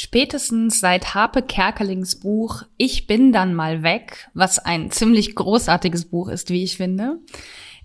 [0.00, 6.28] Spätestens seit Harpe Kerkelings Buch Ich bin dann mal weg, was ein ziemlich großartiges Buch
[6.28, 7.18] ist, wie ich finde,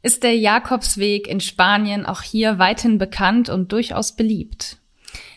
[0.04, 4.78] ist der Jakobsweg in Spanien auch hier weithin bekannt und durchaus beliebt.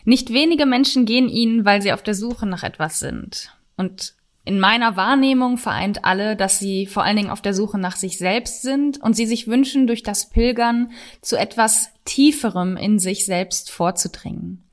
[0.05, 3.57] Nicht wenige Menschen gehen ihn, weil sie auf der Suche nach etwas sind.
[3.75, 4.13] Und
[4.45, 8.19] in meiner Wahrnehmung vereint alle, dass sie vor allen Dingen auf der Suche nach sich
[8.19, 10.91] selbst sind und sie sich wünschen, durch das Pilgern
[11.23, 14.66] zu etwas Tieferem in sich selbst vorzudringen.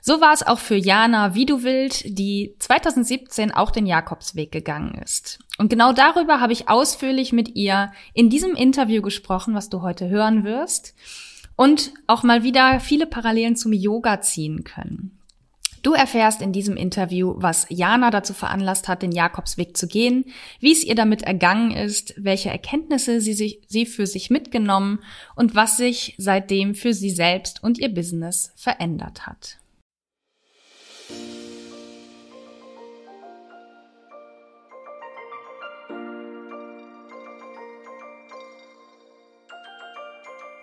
[0.00, 5.38] So war es auch für Jana Wieduwild, die 2017 auch den Jakobsweg gegangen ist.
[5.58, 10.08] Und genau darüber habe ich ausführlich mit ihr in diesem Interview gesprochen, was du heute
[10.08, 10.94] hören wirst.
[11.56, 15.18] Und auch mal wieder viele Parallelen zum Yoga ziehen können.
[15.82, 20.24] Du erfährst in diesem Interview, was Jana dazu veranlasst hat, den Jakobsweg zu gehen,
[20.60, 25.00] wie es ihr damit ergangen ist, welche Erkenntnisse sie, sich, sie für sich mitgenommen
[25.36, 29.58] und was sich seitdem für sie selbst und ihr Business verändert hat.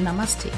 [0.00, 0.48] Namaste.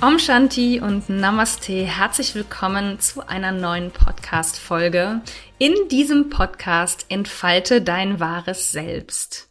[0.00, 1.84] Om Shanti und Namaste.
[1.84, 5.20] Herzlich willkommen zu einer neuen Podcast-Folge.
[5.58, 9.50] In diesem Podcast entfalte dein wahres Selbst.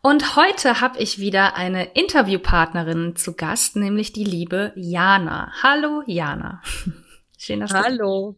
[0.00, 5.52] Und heute habe ich wieder eine Interviewpartnerin zu Gast, nämlich die liebe Jana.
[5.64, 6.62] Hallo Jana.
[7.38, 8.36] Schön, dass Hallo.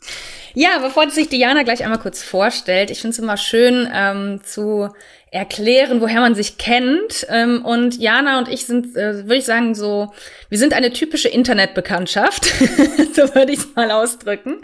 [0.00, 0.06] Du
[0.54, 4.88] ja, bevor sich Diana gleich einmal kurz vorstellt, ich finde es immer schön ähm, zu
[5.30, 7.26] erklären, woher man sich kennt.
[7.28, 10.12] Ähm, und Jana und ich sind, äh, würde ich sagen, so,
[10.48, 12.44] wir sind eine typische Internetbekanntschaft,
[13.14, 14.60] so würde ich es mal ausdrücken.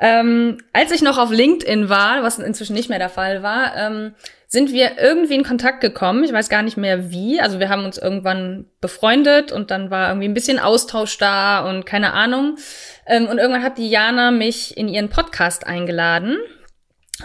[0.00, 4.14] Ähm, als ich noch auf LinkedIn war, was inzwischen nicht mehr der Fall war, ähm,
[4.48, 6.24] sind wir irgendwie in Kontakt gekommen.
[6.24, 7.40] Ich weiß gar nicht mehr wie.
[7.40, 11.86] Also wir haben uns irgendwann befreundet und dann war irgendwie ein bisschen Austausch da und
[11.86, 12.56] keine Ahnung.
[13.06, 16.38] Ähm, und irgendwann hat Diana mich in ihren Podcast eingeladen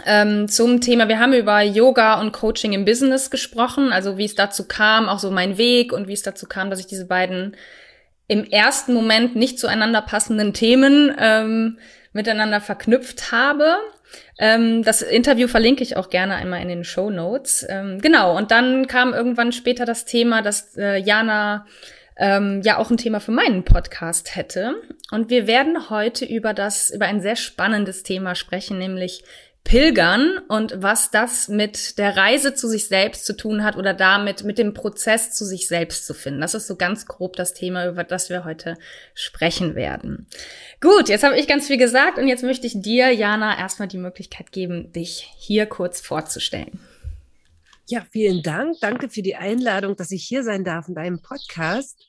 [0.06, 4.34] ähm, zum Thema, wir haben über Yoga und Coaching im Business gesprochen, also wie es
[4.34, 7.56] dazu kam, auch so mein Weg und wie es dazu kam, dass ich diese beiden
[8.26, 11.78] im ersten Moment nicht zueinander passenden Themen ähm,
[12.12, 13.78] miteinander verknüpft habe.
[14.38, 17.66] Ähm, das Interview verlinke ich auch gerne einmal in den Show Notes.
[17.68, 21.66] Ähm, genau, und dann kam irgendwann später das Thema, dass äh, Jana
[22.18, 24.74] ähm, ja auch ein Thema für meinen Podcast hätte.
[25.10, 29.22] Und wir werden heute über das, über ein sehr spannendes Thema sprechen, nämlich
[29.68, 34.42] Pilgern und was das mit der Reise zu sich selbst zu tun hat oder damit
[34.42, 36.40] mit dem Prozess zu sich selbst zu finden.
[36.40, 38.76] Das ist so ganz grob das Thema, über das wir heute
[39.14, 40.26] sprechen werden.
[40.80, 43.98] Gut, jetzt habe ich ganz viel gesagt und jetzt möchte ich dir, Jana, erstmal die
[43.98, 46.80] Möglichkeit geben, dich hier kurz vorzustellen.
[47.88, 48.76] Ja, vielen Dank.
[48.80, 52.07] Danke für die Einladung, dass ich hier sein darf in deinem Podcast.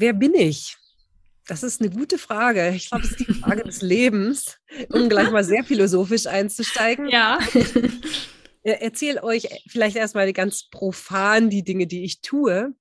[0.00, 0.76] Wer bin ich?
[1.48, 2.68] Das ist eine gute Frage.
[2.68, 4.56] Ich glaube, es ist die Frage des Lebens,
[4.92, 7.08] um gleich mal sehr philosophisch einzusteigen.
[7.08, 7.40] Ja.
[8.62, 12.74] Erzähle euch vielleicht erstmal ganz profan die Dinge, die ich tue.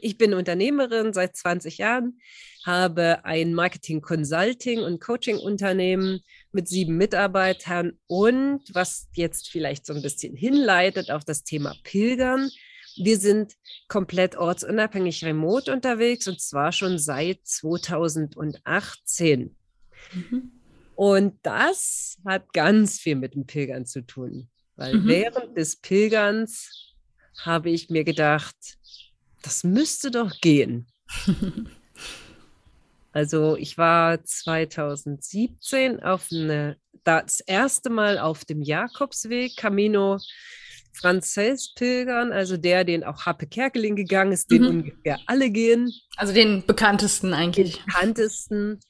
[0.00, 2.20] Ich bin Unternehmerin seit 20 Jahren,
[2.64, 6.20] habe ein Marketing Consulting und Coaching Unternehmen
[6.52, 12.48] mit sieben Mitarbeitern und was jetzt vielleicht so ein bisschen hinleitet auf das Thema Pilgern.
[12.96, 13.54] Wir sind
[13.88, 19.56] komplett ortsunabhängig remote unterwegs und zwar schon seit 2018.
[20.12, 20.52] Mhm.
[20.94, 25.08] Und das hat ganz viel mit dem Pilgern zu tun, weil mhm.
[25.08, 26.94] während des Pilgerns
[27.40, 28.56] habe ich mir gedacht,
[29.42, 30.86] das müsste doch gehen.
[33.12, 40.18] also ich war 2017 auf eine, das erste Mal auf dem Jakobsweg, Camino
[40.94, 44.68] Franzels pilgern, also der, den auch Happe Kerkeling gegangen ist, den mhm.
[44.68, 45.92] ungefähr alle gehen.
[46.16, 47.76] Also den bekanntesten eigentlich.
[47.76, 48.80] Den bekanntesten.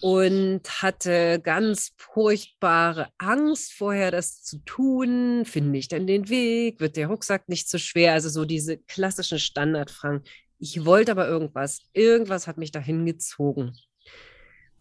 [0.00, 5.44] und hatte ganz furchtbare Angst vorher, das zu tun.
[5.44, 6.80] Finde ich dann den Weg?
[6.80, 8.12] Wird der Rucksack nicht zu schwer?
[8.12, 10.22] Also so diese klassischen Standardfragen.
[10.58, 11.80] Ich wollte aber irgendwas.
[11.92, 13.72] Irgendwas hat mich dahin gezogen.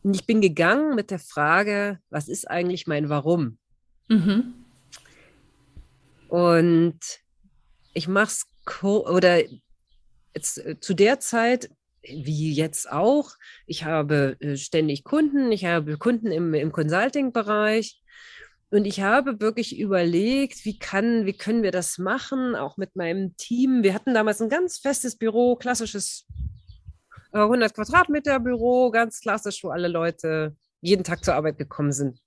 [0.03, 3.57] Und ich bin gegangen mit der Frage, was ist eigentlich mein Warum?
[4.07, 4.53] Mhm.
[6.31, 6.97] Und
[7.93, 8.45] ich mache es
[8.81, 9.43] oder
[10.33, 11.69] jetzt, äh, zu der Zeit
[12.03, 13.31] wie jetzt auch.
[13.65, 18.01] Ich habe äh, ständig Kunden, ich habe Kunden im, im Consulting-Bereich.
[18.69, 23.35] Und ich habe wirklich überlegt, wie, kann, wie können wir das machen, auch mit meinem
[23.35, 23.83] Team.
[23.83, 26.25] Wir hatten damals ein ganz festes Büro, klassisches
[27.33, 32.21] 100 äh, Quadratmeter Büro, ganz klassisch, wo alle Leute jeden Tag zur Arbeit gekommen sind.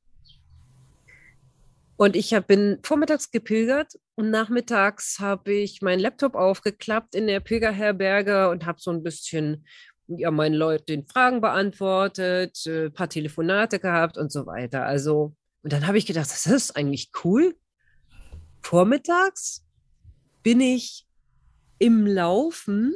[1.96, 7.40] Und ich hab, bin vormittags gepilgert und nachmittags habe ich meinen Laptop aufgeklappt in der
[7.40, 9.64] Pilgerherberge und habe so ein bisschen
[10.08, 14.84] ja, meinen Leuten Fragen beantwortet, ein äh, paar Telefonate gehabt und so weiter.
[14.84, 17.56] Also, und dann habe ich gedacht, das ist eigentlich cool.
[18.60, 19.64] Vormittags
[20.42, 21.06] bin ich
[21.78, 22.94] im Laufen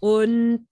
[0.00, 0.66] und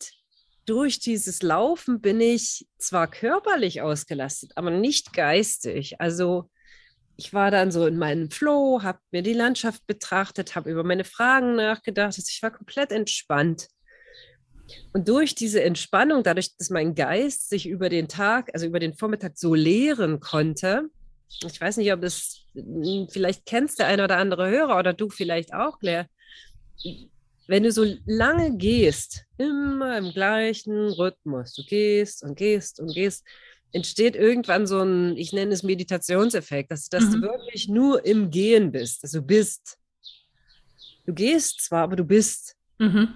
[0.65, 6.00] durch dieses Laufen bin ich zwar körperlich ausgelastet, aber nicht geistig.
[6.00, 6.50] Also
[7.17, 11.05] ich war dann so in meinem Flow, habe mir die Landschaft betrachtet, habe über meine
[11.05, 12.17] Fragen nachgedacht.
[12.17, 13.69] Also ich war komplett entspannt.
[14.93, 18.94] Und durch diese Entspannung, dadurch, dass mein Geist sich über den Tag, also über den
[18.94, 20.88] Vormittag so leeren konnte,
[21.44, 25.08] ich weiß nicht, ob das, hm, vielleicht kennst der eine oder andere Hörer oder du
[25.08, 26.06] vielleicht auch, Claire,
[27.47, 33.25] wenn du so lange gehst, immer im gleichen Rhythmus, du gehst und gehst und gehst,
[33.72, 37.12] entsteht irgendwann so ein, ich nenne es Meditationseffekt, dass, dass mhm.
[37.12, 39.78] du wirklich nur im Gehen bist, dass du bist.
[41.06, 42.56] Du gehst zwar, aber du bist.
[42.78, 43.14] Mhm.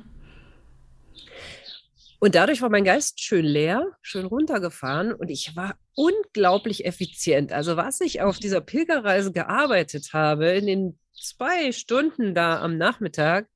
[2.18, 7.52] Und dadurch war mein Geist schön leer, schön runtergefahren und ich war unglaublich effizient.
[7.52, 13.48] Also was ich auf dieser Pilgerreise gearbeitet habe, in den zwei Stunden da am Nachmittag,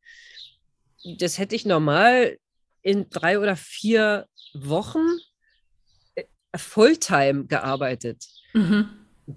[1.19, 2.39] das hätte ich normal
[2.83, 5.07] in drei oder vier Wochen
[6.57, 8.27] Fulltime gearbeitet.
[8.53, 8.89] Mhm.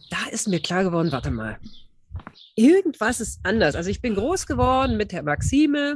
[0.09, 1.57] Da ist mir klar geworden, warte mal,
[2.55, 3.75] irgendwas ist anders.
[3.75, 5.95] Also ich bin groß geworden mit der Maxime,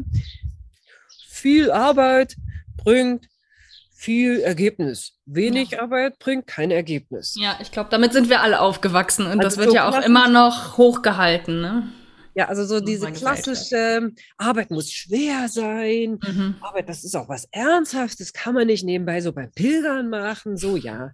[1.27, 2.35] viel Arbeit
[2.77, 3.27] bringt
[3.97, 5.13] viel Ergebnis.
[5.25, 5.81] Wenig ja.
[5.81, 7.35] Arbeit bringt kein Ergebnis.
[7.39, 9.99] Ja, ich glaube, damit sind wir alle aufgewachsen und also das wird so ja auch
[10.01, 11.61] immer noch hochgehalten.
[11.61, 11.89] Ne?
[12.37, 16.55] Ja, also so diese klassische Arbeit muss schwer sein, mhm.
[16.61, 20.77] Arbeit, das ist auch was Ernsthaftes, kann man nicht nebenbei so beim Pilgern machen, so
[20.77, 21.13] ja.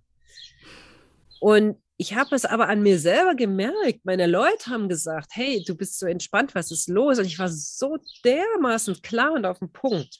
[1.40, 4.02] Und ich habe es aber an mir selber gemerkt.
[4.04, 7.20] Meine Leute haben gesagt, hey, du bist so entspannt, was ist los?
[7.20, 10.20] Und ich war so dermaßen klar und auf den Punkt.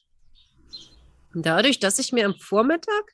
[1.34, 3.12] Und dadurch, dass ich mir am Vormittag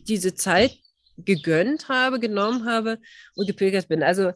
[0.00, 0.76] diese Zeit
[1.16, 2.98] gegönnt habe, genommen habe
[3.36, 4.02] und gepilgert bin.
[4.02, 4.32] Also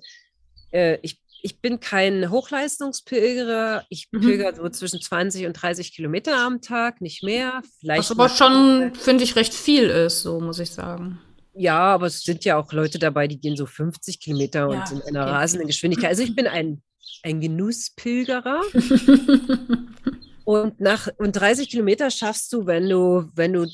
[0.70, 3.84] äh, ich ich bin kein Hochleistungspilgerer.
[3.88, 4.20] Ich mhm.
[4.20, 7.62] pilger so zwischen 20 und 30 Kilometer am Tag, nicht mehr.
[7.80, 11.20] Vielleicht Was aber schon, finde ich, recht viel ist, so muss ich sagen.
[11.54, 14.88] Ja, aber es sind ja auch Leute dabei, die gehen so 50 Kilometer ja, und
[14.88, 15.34] sind in einer okay.
[15.34, 16.10] rasenden Geschwindigkeit.
[16.10, 16.82] Also ich bin ein,
[17.22, 18.62] ein Genusspilgerer.
[20.44, 23.66] und nach und 30 Kilometer schaffst du, wenn du, wenn du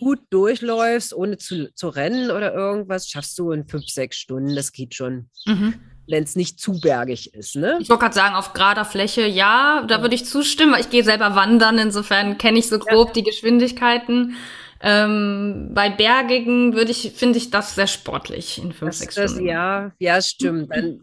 [0.00, 4.56] gut durchläufst, ohne zu, zu rennen oder irgendwas, schaffst du in fünf, sechs Stunden.
[4.56, 5.28] Das geht schon.
[5.44, 5.74] Mhm
[6.06, 7.56] wenn es nicht zu bergig ist.
[7.56, 7.78] Ne?
[7.80, 10.76] Ich wollte gerade sagen, auf gerader Fläche, ja, da würde ich zustimmen.
[10.78, 13.12] Ich gehe selber wandern, insofern kenne ich so grob ja.
[13.14, 14.36] die Geschwindigkeiten.
[14.80, 19.30] Ähm, bei Bergigen würde ich, finde ich das sehr sportlich in fünf, das, sechs das,
[19.30, 19.48] Stunden.
[19.48, 20.70] Ja, ja, stimmt.
[20.70, 21.00] Dann,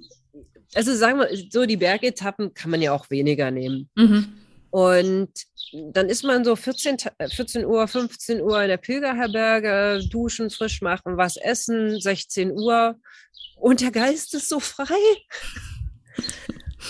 [0.76, 3.90] also sagen wir, so die Bergetappen kann man ja auch weniger nehmen.
[3.96, 4.34] Mhm.
[4.70, 5.30] Und
[5.74, 6.98] dann ist man so 14,
[7.30, 12.96] 14 Uhr, 15 Uhr in der Pilgerherberge, duschen, frisch machen, was essen, 16 Uhr
[13.62, 14.96] und der Geist ist so frei.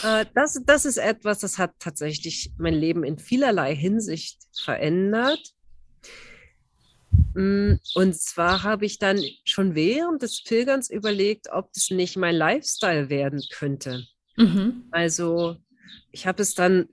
[0.04, 5.54] Äh, das, das ist etwas, das hat tatsächlich mein Leben in vielerlei Hinsicht verändert.
[7.34, 12.36] Mm, und zwar habe ich dann schon während des Pilgerns überlegt, ob das nicht mein
[12.36, 14.06] Lifestyle werden könnte.
[14.38, 14.86] Mhm.
[14.92, 15.58] Also
[16.12, 16.88] ich habe es dann,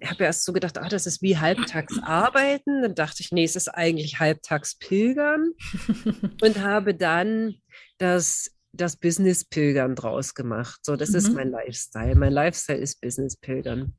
[0.00, 2.82] ich habe erst so gedacht, ah, das ist wie halbtags arbeiten.
[2.82, 5.52] Dann dachte ich, nee, es ist eigentlich halbtags Pilgern.
[6.42, 7.60] und habe dann
[7.98, 10.80] das, das Business-Pilgern draus gemacht.
[10.84, 11.16] So, das mhm.
[11.16, 12.14] ist mein Lifestyle.
[12.14, 13.94] Mein Lifestyle ist Business-Pilgern.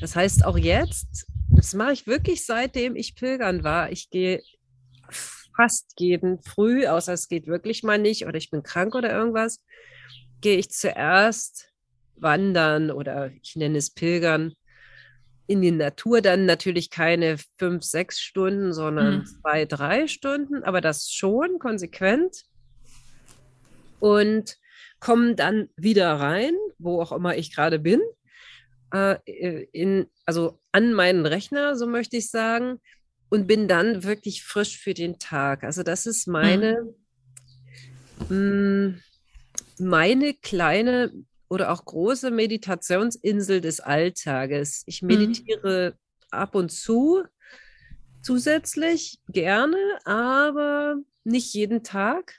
[0.00, 3.90] Das heißt, auch jetzt, das mache ich wirklich seitdem ich pilgern war.
[3.90, 4.42] Ich gehe
[5.56, 9.60] fast jeden früh, außer es geht wirklich mal nicht oder ich bin krank oder irgendwas,
[10.40, 11.68] gehe ich zuerst
[12.16, 14.54] wandern oder ich nenne es pilgern
[15.46, 19.26] in die Natur dann natürlich keine fünf, sechs Stunden, sondern mhm.
[19.26, 22.44] zwei, drei Stunden, aber das schon konsequent.
[24.04, 24.58] Und
[25.00, 28.02] komme dann wieder rein, wo auch immer ich gerade bin,
[28.92, 29.16] äh,
[29.72, 32.82] in, also an meinen Rechner, so möchte ich sagen,
[33.30, 35.64] und bin dann wirklich frisch für den Tag.
[35.64, 36.86] Also das ist meine,
[38.28, 38.98] mhm.
[39.78, 41.10] mh, meine kleine
[41.48, 44.82] oder auch große Meditationsinsel des Alltages.
[44.84, 45.08] Ich mhm.
[45.08, 45.96] meditiere mhm.
[46.30, 47.24] ab und zu
[48.20, 52.34] zusätzlich gerne, aber nicht jeden Tag.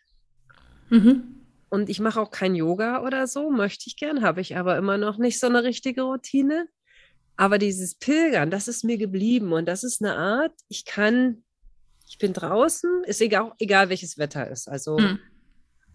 [0.92, 1.45] Mhm.
[1.76, 4.98] Und ich mache auch kein Yoga oder so, möchte ich gern, habe ich aber immer
[4.98, 6.70] noch nicht so eine richtige Routine.
[7.36, 11.44] Aber dieses Pilgern, das ist mir geblieben und das ist eine Art, ich kann,
[12.08, 14.70] ich bin draußen, ist egal, egal welches Wetter ist.
[14.70, 15.20] Also mhm.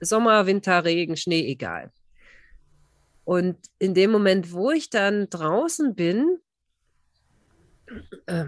[0.00, 1.90] Sommer, Winter, Regen, Schnee, egal.
[3.24, 6.40] Und in dem Moment, wo ich dann draußen bin,
[8.26, 8.44] äh,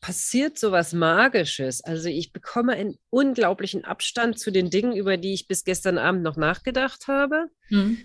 [0.00, 1.82] passiert so was Magisches.
[1.82, 6.22] Also ich bekomme einen unglaublichen Abstand zu den Dingen, über die ich bis gestern Abend
[6.22, 7.46] noch nachgedacht habe.
[7.68, 7.98] Mhm.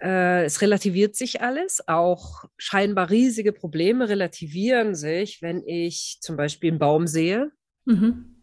[0.00, 1.88] Äh, es relativiert sich alles.
[1.88, 7.50] Auch scheinbar riesige Probleme relativieren sich, wenn ich zum Beispiel einen Baum sehe.
[7.84, 8.34] Mhm.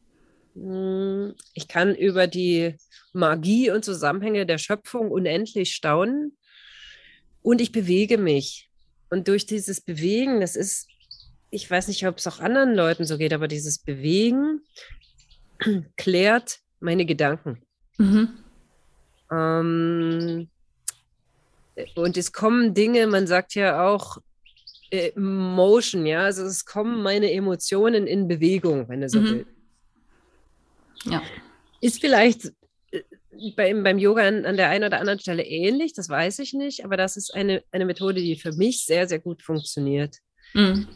[0.55, 2.75] Hm, ich kann über die
[3.13, 6.37] Magie und Zusammenhänge der Schöpfung unendlich staunen
[7.41, 8.69] und ich bewege mich.
[9.09, 10.87] Und durch dieses Bewegen, das ist,
[11.51, 14.61] ich weiß nicht, ob es auch anderen Leuten so geht, aber dieses Bewegen
[15.97, 17.61] klärt meine Gedanken.
[17.97, 18.29] Mhm.
[19.29, 20.49] Ähm,
[21.95, 24.17] und es kommen Dinge, man sagt ja auch
[24.91, 29.25] äh, Motion, ja, also es kommen meine Emotionen in Bewegung, wenn du so mhm.
[29.25, 29.51] willst.
[31.05, 31.21] Ja.
[31.81, 32.51] Ist vielleicht
[32.91, 33.01] äh,
[33.55, 36.85] beim, beim Yoga an, an, der einen oder anderen Stelle ähnlich, das weiß ich nicht,
[36.85, 40.17] aber das ist eine, eine Methode, die für mich sehr, sehr gut funktioniert.
[40.53, 40.87] Mhm.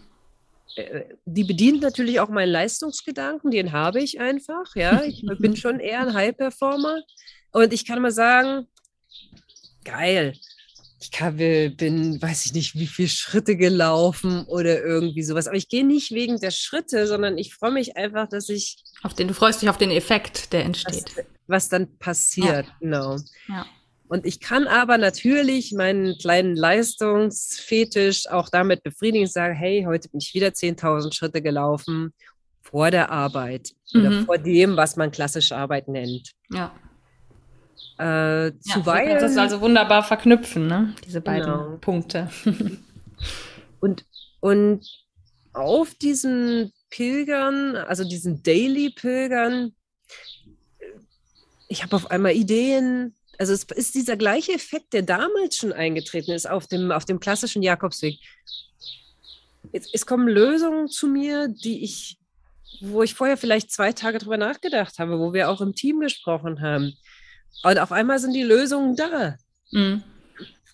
[1.26, 5.04] Die bedient natürlich auch meinen Leistungsgedanken, den habe ich einfach, ja.
[5.04, 7.02] Ich bin schon eher ein High-Performer
[7.52, 8.68] und ich kann mal sagen,
[9.84, 10.34] geil,
[11.06, 15.48] ich kann, bin, weiß ich nicht, wie viele Schritte gelaufen oder irgendwie sowas.
[15.48, 18.78] Aber ich gehe nicht wegen der Schritte, sondern ich freue mich einfach, dass ich.
[19.04, 21.16] Auf den, du freust dich auf den Effekt, der entsteht.
[21.16, 22.78] Was, was dann passiert, ja.
[22.80, 23.18] genau.
[23.48, 23.66] Ja.
[24.08, 30.10] Und ich kann aber natürlich meinen kleinen Leistungsfetisch auch damit befriedigen und sagen, hey, heute
[30.10, 32.14] bin ich wieder 10.000 Schritte gelaufen
[32.62, 34.00] vor der Arbeit mhm.
[34.00, 36.32] oder vor dem, was man klassisch Arbeit nennt.
[36.52, 36.76] Ja.
[37.98, 39.12] Äh, zuweilen.
[39.12, 40.94] Ja, das also wunderbar verknüpfen, ne?
[41.06, 41.78] diese beiden genau.
[41.80, 42.30] Punkte.
[43.80, 44.06] und,
[44.42, 44.86] und
[45.54, 49.74] auf diesen Pilgern, also diesen Daily-Pilgern,
[51.68, 53.16] ich habe auf einmal Ideen.
[53.38, 57.20] Also es ist dieser gleiche Effekt, der damals schon eingetreten ist auf dem, auf dem
[57.20, 58.20] klassischen Jakobsweg.
[59.72, 62.18] Es, es kommen Lösungen zu mir, die ich,
[62.82, 66.62] wo ich vorher vielleicht zwei Tage drüber nachgedacht habe, wo wir auch im Team gesprochen
[66.62, 66.94] haben.
[67.64, 69.36] Und auf einmal sind die Lösungen da.
[69.72, 70.04] Mhm.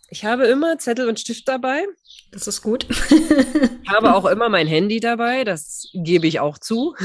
[0.10, 1.86] Ich habe immer Zettel und Stift dabei.
[2.32, 2.86] Das ist gut.
[2.90, 6.96] ich habe auch immer mein Handy dabei, das gebe ich auch zu.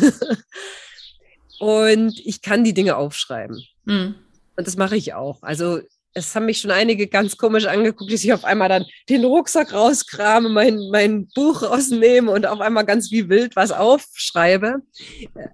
[1.61, 3.63] und ich kann die Dinge aufschreiben.
[3.85, 4.17] Mhm.
[4.57, 5.43] Und das mache ich auch.
[5.43, 5.81] Also
[6.17, 9.75] es haben mich schon einige ganz komisch angeguckt, dass ich auf einmal dann den Rucksack
[9.75, 14.83] rauskrame, mein, mein Buch rausnehme und auf einmal ganz wie wild was aufschreibe.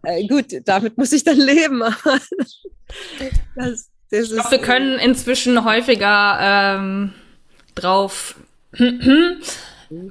[0.04, 1.82] Äh, gut, damit muss ich dann leben.
[1.82, 2.20] Aber
[3.56, 7.12] das, das ich glaube, wir können inzwischen häufiger ähm,
[7.74, 8.36] drauf,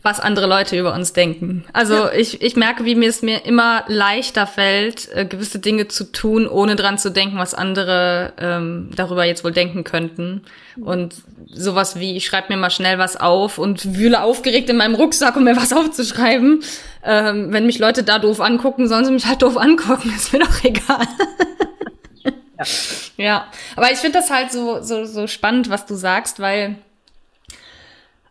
[0.01, 1.63] was andere Leute über uns denken.
[1.73, 2.11] Also ja.
[2.13, 6.47] ich, ich merke, wie mir es mir immer leichter fällt, äh, gewisse Dinge zu tun,
[6.47, 10.43] ohne dran zu denken, was andere ähm, darüber jetzt wohl denken könnten.
[10.79, 11.15] Und
[11.47, 15.35] sowas wie, ich schreibe mir mal schnell was auf und wühle aufgeregt in meinem Rucksack,
[15.35, 16.63] um mir was aufzuschreiben.
[17.03, 20.39] Ähm, wenn mich Leute da doof angucken, sollen sie mich halt doof angucken, ist mir
[20.39, 21.07] doch egal.
[22.57, 22.65] Ja.
[23.17, 26.75] ja, aber ich finde das halt so, so, so spannend, was du sagst, weil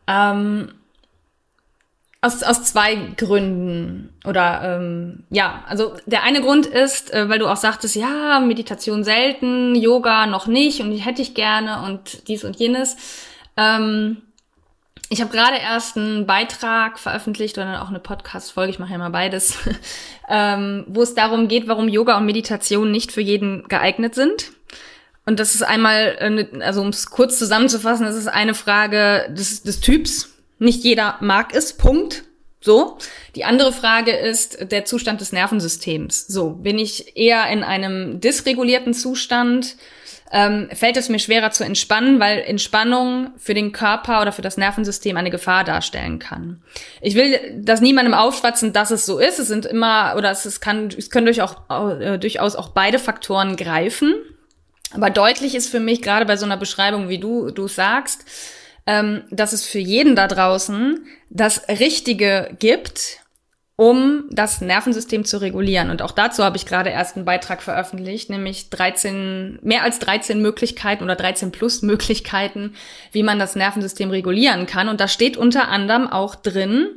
[0.06, 0.72] ähm,
[2.22, 4.12] aus, aus zwei Gründen.
[4.26, 9.04] Oder ähm, ja, also der eine Grund ist, äh, weil du auch sagtest, ja, Meditation
[9.04, 12.96] selten, Yoga noch nicht und die hätte ich gerne und dies und jenes.
[13.56, 14.18] Ähm,
[15.12, 19.08] ich habe gerade erst einen Beitrag veröffentlicht oder auch eine Podcast-Folge, ich mache ja mal
[19.10, 19.56] beides,
[20.28, 24.52] ähm, wo es darum geht, warum Yoga und Meditation nicht für jeden geeignet sind.
[25.26, 29.80] Und das ist einmal, also um es kurz zusammenzufassen, das ist eine Frage des, des
[29.80, 30.39] Typs.
[30.60, 32.24] Nicht jeder mag es, Punkt.
[32.60, 32.98] So.
[33.34, 36.26] Die andere Frage ist der Zustand des Nervensystems.
[36.26, 39.76] So, bin ich eher in einem dysregulierten Zustand,
[40.30, 44.58] ähm, fällt es mir schwerer zu entspannen, weil Entspannung für den Körper oder für das
[44.58, 46.62] Nervensystem eine Gefahr darstellen kann.
[47.00, 49.38] Ich will das niemandem aufschwatzen, dass es so ist.
[49.38, 53.56] Es sind immer, oder es, es kann, es können durchaus, äh, durchaus auch beide Faktoren
[53.56, 54.14] greifen.
[54.92, 58.24] Aber deutlich ist für mich, gerade bei so einer Beschreibung, wie du, du sagst,
[58.86, 63.20] ähm, dass es für jeden da draußen das Richtige gibt,
[63.80, 65.88] um das Nervensystem zu regulieren.
[65.88, 70.42] Und auch dazu habe ich gerade erst einen Beitrag veröffentlicht, nämlich 13, mehr als 13
[70.42, 72.74] Möglichkeiten oder 13 plus Möglichkeiten,
[73.12, 74.90] wie man das Nervensystem regulieren kann.
[74.90, 76.88] Und da steht unter anderem auch drin,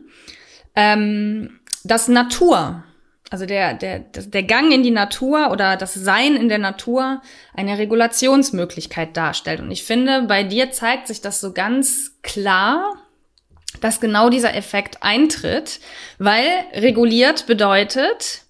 [0.75, 2.83] ähm, dass Natur,
[3.29, 7.21] also der, der, der Gang in die Natur oder das Sein in der Natur
[7.53, 9.59] eine Regulationsmöglichkeit darstellt.
[9.59, 12.93] Und ich finde, bei dir zeigt sich das so ganz klar,
[13.81, 15.79] dass genau dieser Effekt eintritt,
[16.19, 18.43] weil reguliert bedeutet,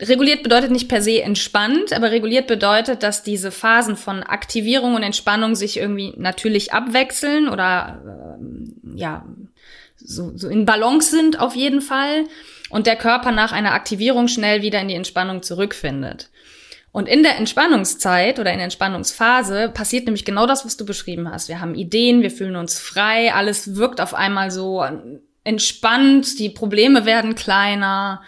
[0.00, 5.02] reguliert bedeutet nicht per se entspannt, aber reguliert bedeutet, dass diese Phasen von Aktivierung und
[5.02, 9.24] Entspannung sich irgendwie natürlich abwechseln oder äh, ja,
[9.96, 12.24] so, so in Balance sind auf jeden Fall
[12.70, 16.30] und der Körper nach einer Aktivierung schnell wieder in die Entspannung zurückfindet.
[16.92, 21.30] Und in der Entspannungszeit oder in der Entspannungsphase passiert nämlich genau das, was du beschrieben
[21.30, 21.48] hast.
[21.48, 24.84] Wir haben Ideen, wir fühlen uns frei, alles wirkt auf einmal so
[25.44, 28.22] entspannt, die Probleme werden kleiner.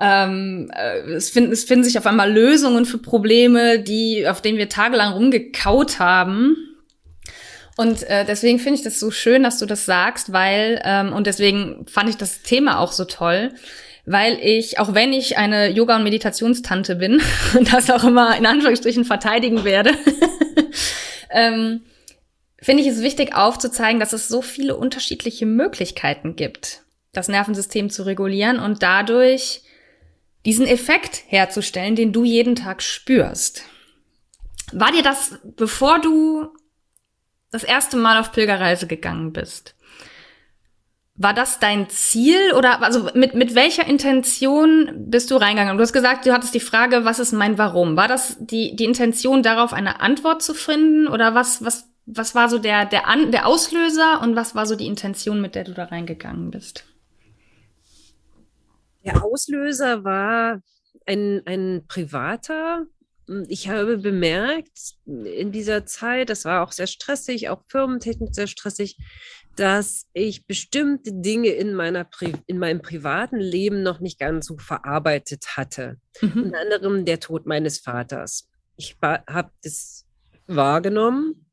[0.00, 4.58] Ähm, äh, es, finden, es finden sich auf einmal Lösungen für Probleme, die, auf denen
[4.58, 6.56] wir tagelang rumgekaut haben.
[7.80, 11.26] Und äh, deswegen finde ich das so schön, dass du das sagst, weil, ähm, und
[11.26, 13.54] deswegen fand ich das Thema auch so toll,
[14.04, 17.22] weil ich, auch wenn ich eine Yoga- und Meditationstante bin
[17.58, 19.94] und das auch immer in Anführungsstrichen verteidigen werde,
[21.30, 21.80] ähm,
[22.60, 26.82] finde ich es wichtig aufzuzeigen, dass es so viele unterschiedliche Möglichkeiten gibt,
[27.14, 29.62] das Nervensystem zu regulieren und dadurch
[30.44, 33.62] diesen Effekt herzustellen, den du jeden Tag spürst.
[34.70, 36.52] War dir das, bevor du
[37.50, 39.74] das erste Mal auf Pilgerreise gegangen bist?
[41.16, 45.76] War das dein Ziel oder also mit, mit welcher Intention bist du reingegangen?
[45.76, 47.96] Du hast gesagt, du hattest die Frage, was ist mein Warum?
[47.96, 52.48] War das die, die Intention, darauf eine Antwort zu finden oder was, was, was war
[52.48, 55.74] so der, der, An, der Auslöser und was war so die Intention, mit der du
[55.74, 56.84] da reingegangen bist?
[59.04, 60.62] Der Auslöser war
[61.06, 62.86] ein, ein privater.
[63.48, 68.96] Ich habe bemerkt in dieser Zeit, das war auch sehr stressig, auch firmentechnisch sehr stressig,
[69.56, 74.56] dass ich bestimmte Dinge in, meiner Pri in meinem privaten Leben noch nicht ganz so
[74.58, 75.98] verarbeitet hatte.
[76.20, 76.44] Mhm.
[76.44, 78.48] Unter anderem der Tod meines Vaters.
[78.76, 80.06] Ich habe das
[80.46, 81.46] wahrgenommen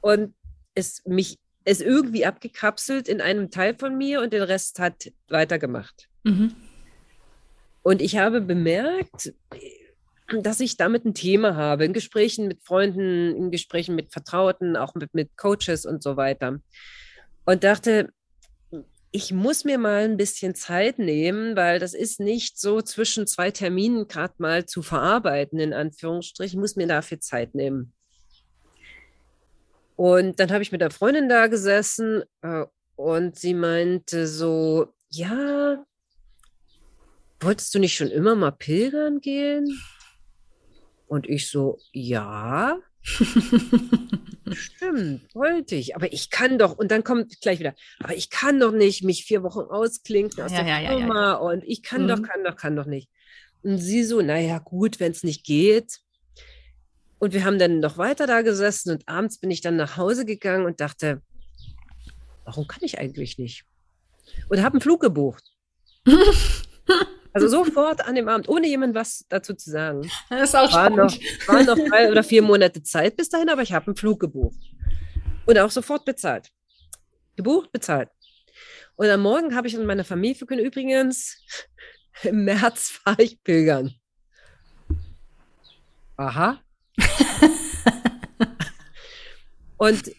[0.00, 0.34] und
[0.74, 6.08] es mich es irgendwie abgekapselt in einem Teil von mir und den Rest hat weitergemacht.
[6.24, 6.54] Mhm.
[7.82, 9.32] Und ich habe bemerkt,
[10.38, 14.94] dass ich damit ein Thema habe, in Gesprächen mit Freunden, in Gesprächen mit Vertrauten, auch
[14.94, 16.60] mit, mit Coaches und so weiter.
[17.44, 18.12] Und dachte,
[19.12, 23.50] ich muss mir mal ein bisschen Zeit nehmen, weil das ist nicht so zwischen zwei
[23.50, 26.58] Terminen gerade mal zu verarbeiten, in Anführungsstrichen.
[26.58, 27.92] Ich muss mir dafür Zeit nehmen.
[29.96, 32.64] Und dann habe ich mit der Freundin da gesessen äh,
[32.96, 35.84] und sie meinte so, ja,
[37.40, 39.78] wolltest du nicht schon immer mal pilgern gehen?
[41.10, 42.78] Und ich so, ja.
[44.52, 45.96] Stimmt, wollte ich.
[45.96, 49.24] Aber ich kann doch, und dann kommt gleich wieder, aber ich kann doch nicht mich
[49.24, 52.08] vier Wochen ausklinken aus ja, der ja, Firma ja, und ich kann mhm.
[52.08, 53.10] doch, kann doch, kann doch nicht.
[53.64, 55.98] Und sie so, naja, gut, wenn es nicht geht.
[57.18, 60.24] Und wir haben dann noch weiter da gesessen und abends bin ich dann nach Hause
[60.24, 61.22] gegangen und dachte,
[62.44, 63.64] warum kann ich eigentlich nicht?
[64.48, 65.42] Und habe einen Flug gebucht.
[67.32, 70.10] Also sofort an dem Abend, ohne jemand was dazu zu sagen.
[70.28, 71.16] Das ist auch war noch,
[71.46, 74.58] waren noch drei oder vier Monate Zeit bis dahin, aber ich habe einen Flug gebucht.
[75.46, 76.48] Und auch sofort bezahlt.
[77.36, 78.08] Gebucht, bezahlt.
[78.96, 81.42] Und am Morgen habe ich in meiner Familie verkündet, übrigens,
[82.22, 83.94] im März fahre ich pilgern.
[86.16, 86.60] Aha.
[89.78, 90.12] Und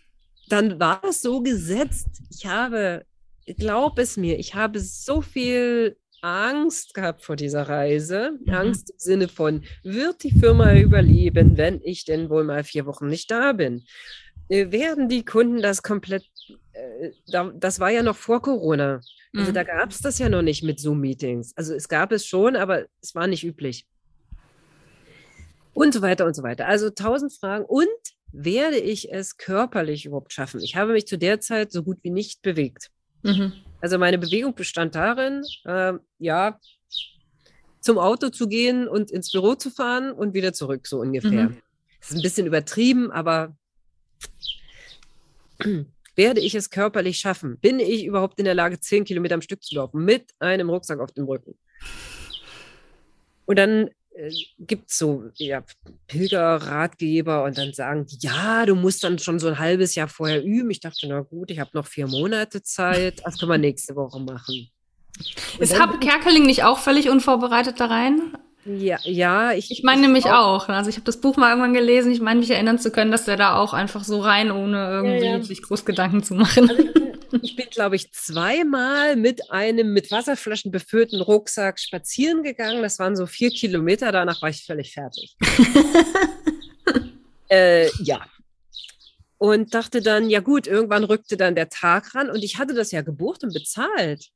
[0.50, 2.08] dann war es so gesetzt.
[2.32, 3.06] Ich habe,
[3.46, 8.38] glaub es mir, ich habe so viel Angst gehabt vor dieser Reise.
[8.46, 8.54] Mhm.
[8.54, 13.08] Angst im Sinne von, wird die Firma überleben, wenn ich denn wohl mal vier Wochen
[13.08, 13.84] nicht da bin?
[14.50, 16.24] Äh, werden die Kunden das komplett,
[16.74, 17.12] äh,
[17.56, 19.02] das war ja noch vor Corona.
[19.34, 19.56] Also mhm.
[19.56, 21.54] da gab es das ja noch nicht mit Zoom-Meetings.
[21.56, 23.86] Also es gab es schon, aber es war nicht üblich.
[25.74, 26.68] Und so weiter und so weiter.
[26.68, 27.64] Also tausend Fragen.
[27.64, 27.88] Und
[28.34, 30.60] werde ich es körperlich überhaupt schaffen?
[30.62, 32.90] Ich habe mich zu der Zeit so gut wie nicht bewegt.
[33.24, 33.54] Mhm.
[33.82, 36.60] Also meine Bewegung bestand darin, äh, ja,
[37.80, 41.50] zum Auto zu gehen und ins Büro zu fahren und wieder zurück, so ungefähr.
[41.50, 41.58] Mhm.
[42.00, 43.56] Das ist ein bisschen übertrieben, aber
[46.16, 47.58] werde ich es körperlich schaffen?
[47.58, 51.00] Bin ich überhaupt in der Lage, zehn Kilometer am Stück zu laufen mit einem Rucksack
[51.00, 51.58] auf dem Rücken?
[53.46, 53.90] Und dann
[54.60, 55.64] gibt es so ja,
[56.08, 60.44] Pilgerratgeber und dann sagen die, ja, du musst dann schon so ein halbes Jahr vorher
[60.44, 60.70] üben.
[60.70, 64.20] Ich dachte, na gut, ich habe noch vier Monate Zeit, das können wir nächste Woche
[64.20, 64.70] machen.
[65.56, 68.34] Und Ist Hab Kerkeling nicht auch völlig unvorbereitet da rein?
[68.66, 69.72] Ja, ja, ich.
[69.72, 70.66] Ich meine nämlich auch.
[70.66, 70.70] auch.
[70.70, 72.12] Also ich habe das Buch mal irgendwann gelesen.
[72.12, 75.26] Ich meine mich erinnern zu können, dass der da auch einfach so rein, ohne irgendwie
[75.26, 75.44] ja, ja.
[75.44, 76.70] sich groß Gedanken zu machen.
[76.70, 76.84] Also
[77.42, 82.82] ich bin, glaube ich, zweimal mit einem mit Wasserflaschen befüllten Rucksack spazieren gegangen.
[82.82, 84.12] Das waren so vier Kilometer.
[84.12, 85.36] Danach war ich völlig fertig.
[87.50, 88.26] äh, ja.
[89.38, 92.92] Und dachte dann, ja gut, irgendwann rückte dann der Tag ran und ich hatte das
[92.92, 94.30] ja gebucht und bezahlt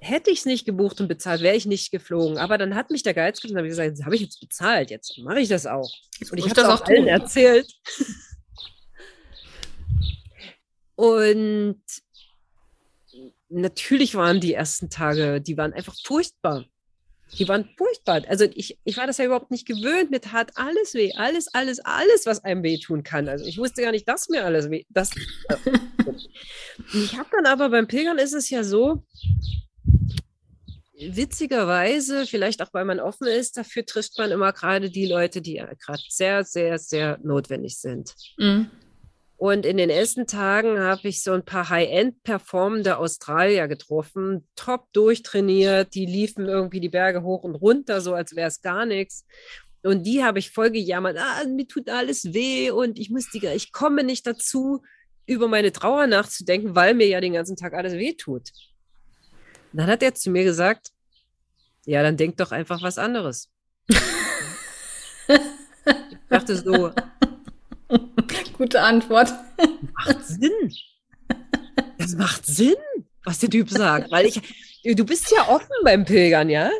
[0.00, 2.38] hätte ich es nicht gebucht und bezahlt, wäre ich nicht geflogen.
[2.38, 5.18] Aber dann hat mich der Geiz und habe gesagt, das habe ich jetzt bezahlt, jetzt
[5.18, 5.90] mache ich das auch.
[6.30, 7.70] Und ich habe das auch allen erzählt.
[11.00, 11.80] Und
[13.48, 16.66] natürlich waren die ersten Tage, die waren einfach furchtbar.
[17.38, 18.22] Die waren furchtbar.
[18.28, 20.10] Also ich, ich war das ja überhaupt nicht gewöhnt.
[20.10, 21.14] Mir tat alles weh.
[21.14, 23.30] Alles, alles, alles, was einem wehtun kann.
[23.30, 24.84] Also ich wusste gar nicht, dass mir alles weh.
[24.90, 25.10] Das,
[25.48, 25.54] äh,
[26.92, 29.02] ich habe dann aber beim Pilgern ist es ja so,
[30.98, 35.54] witzigerweise, vielleicht auch weil man offen ist, dafür trifft man immer gerade die Leute, die
[35.54, 38.14] gerade sehr, sehr, sehr notwendig sind.
[38.36, 38.70] Mhm.
[39.40, 44.92] Und in den ersten Tagen habe ich so ein paar High-End performende Australier getroffen, top
[44.92, 49.24] durchtrainiert, die liefen irgendwie die Berge hoch und runter, so als wäre es gar nichts.
[49.82, 53.46] Und die habe ich voll gejammert, ah, mir tut alles weh und ich muss die,
[53.46, 54.82] ich komme nicht dazu,
[55.24, 58.50] über meine Trauer nachzudenken, weil mir ja den ganzen Tag alles weh tut.
[59.72, 60.90] Dann hat er zu mir gesagt,
[61.86, 63.48] ja, dann denk doch einfach was anderes.
[63.88, 63.98] ich
[66.28, 66.92] dachte so.
[68.56, 69.32] Gute Antwort.
[69.94, 70.72] Macht Sinn.
[71.98, 72.76] Das macht Sinn,
[73.24, 74.10] was der Typ sagt.
[74.10, 74.40] Weil ich,
[74.84, 76.70] du bist ja offen beim Pilgern, ja?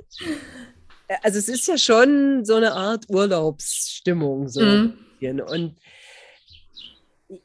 [1.23, 4.49] Also es ist ja schon so eine Art Urlaubsstimmung.
[4.49, 4.61] So.
[4.61, 4.96] Mhm.
[5.20, 5.77] Und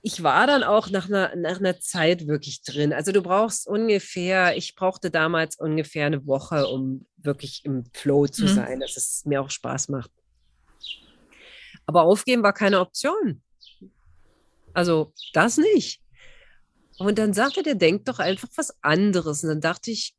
[0.01, 2.93] ich war dann auch nach einer, nach einer Zeit wirklich drin.
[2.93, 8.43] Also du brauchst ungefähr, ich brauchte damals ungefähr eine Woche, um wirklich im Flow zu
[8.43, 8.55] mhm.
[8.55, 10.11] sein, dass es mir auch Spaß macht.
[11.85, 13.43] Aber aufgeben war keine Option.
[14.75, 16.01] Also das nicht.
[16.97, 19.43] Und dann sagte der, denk doch einfach was anderes.
[19.43, 20.15] Und dann dachte ich,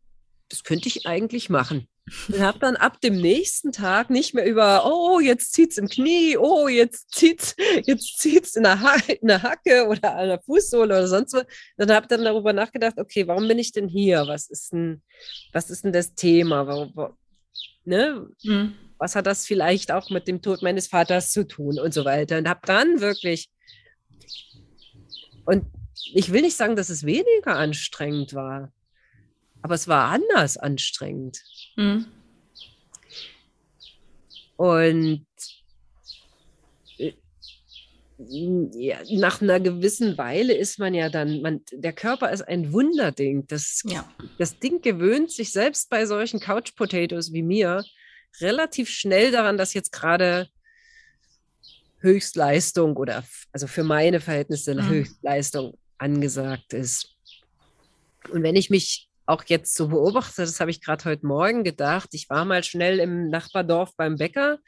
[0.49, 1.89] das könnte ich eigentlich machen.
[2.29, 6.37] Und habe dann ab dem nächsten Tag nicht mehr über, oh, jetzt zieht's im Knie,
[6.37, 10.85] oh, jetzt zieht's, jetzt zieht's in der, ha in der Hacke oder an der Fußsohle
[10.85, 11.45] oder sonst was.
[11.77, 14.27] Dann habe dann darüber nachgedacht, okay, warum bin ich denn hier?
[14.29, 15.03] Was ist denn,
[15.53, 16.67] was ist denn das Thema?
[16.69, 17.17] Warum,
[17.85, 18.29] ne?
[18.45, 18.75] Mhm.
[18.99, 22.39] Was hat das vielleicht auch mit dem Tod meines Vaters zu tun und so weiter?
[22.39, 23.51] Und habe dann wirklich,
[25.45, 25.65] und
[26.13, 28.73] ich will nicht sagen, dass es weniger anstrengend war
[29.67, 31.43] aber es war anders anstrengend.
[31.75, 32.07] Mhm.
[34.55, 35.27] Und
[36.99, 37.13] äh,
[38.19, 43.49] ja, nach einer gewissen Weile ist man ja dann, man, der Körper ist ein Wunderding.
[43.49, 44.09] Das, ja.
[44.39, 47.85] das Ding gewöhnt sich selbst bei solchen Couch Potatoes wie mir
[48.41, 50.49] relativ schnell daran, dass jetzt gerade
[52.07, 54.89] Höchstleistung oder also für meine Verhältnisse mhm.
[54.89, 57.15] Höchstleistung angesagt ist.
[58.31, 62.11] Und wenn ich mich auch jetzt so beobachte, das habe ich gerade heute Morgen gedacht.
[62.13, 64.59] Ich war mal schnell im Nachbardorf beim Bäcker.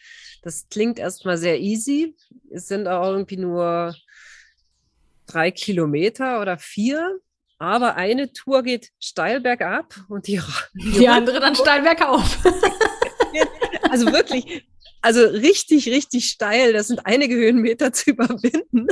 [0.42, 2.16] Das klingt erstmal sehr easy.
[2.51, 3.94] Es sind auch irgendwie nur
[5.27, 7.20] drei Kilometer oder vier.
[7.59, 10.40] Aber eine Tour geht steil bergab und die,
[10.74, 12.38] die, die andere dann steil bergauf.
[13.90, 14.64] also wirklich,
[15.01, 16.73] also richtig, richtig steil.
[16.73, 18.87] Das sind einige Höhenmeter zu überwinden.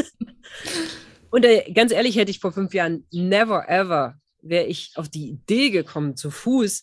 [1.30, 5.28] Und äh, ganz ehrlich, hätte ich vor fünf Jahren never ever wäre ich auf die
[5.28, 6.82] Idee gekommen, zu Fuß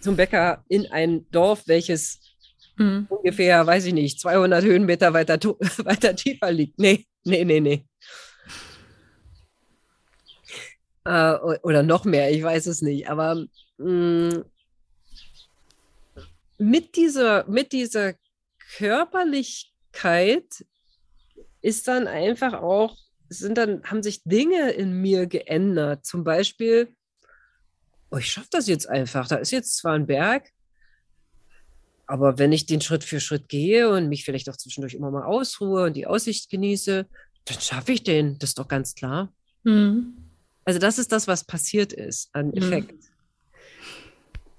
[0.00, 2.20] zum Bäcker in ein Dorf, welches
[2.76, 3.06] mhm.
[3.08, 5.38] ungefähr, weiß ich nicht, 200 Höhenmeter weiter,
[5.84, 6.78] weiter tiefer liegt.
[6.78, 7.84] Nee, nee, nee, nee.
[11.04, 13.08] Äh, oder noch mehr, ich weiß es nicht.
[13.08, 13.44] Aber
[13.78, 14.44] mh, mm,
[16.58, 18.14] mit, dieser, mit dieser
[18.76, 20.64] Körperlichkeit
[21.60, 22.96] ist dann einfach auch
[23.28, 26.04] sind dann, haben sich Dinge in mir geändert.
[26.04, 26.94] Zum Beispiel,
[28.10, 29.28] oh, ich schaffe das jetzt einfach.
[29.28, 30.50] Da ist jetzt zwar ein Berg,
[32.06, 35.24] aber wenn ich den Schritt für Schritt gehe und mich vielleicht auch zwischendurch immer mal
[35.24, 37.06] ausruhe und die Aussicht genieße,
[37.46, 38.38] dann schaffe ich den.
[38.38, 39.32] Das ist doch ganz klar.
[39.64, 40.16] Mhm.
[40.64, 42.54] Also das ist das, was passiert ist an mhm.
[42.54, 42.92] Effekt.
[42.92, 43.08] Mhm.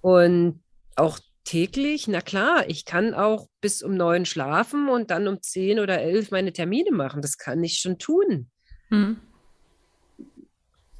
[0.01, 0.63] Und
[0.95, 5.79] auch täglich, na klar, ich kann auch bis um neun schlafen und dann um zehn
[5.79, 7.21] oder elf meine Termine machen.
[7.21, 8.49] Das kann ich schon tun.
[8.89, 9.17] Mhm.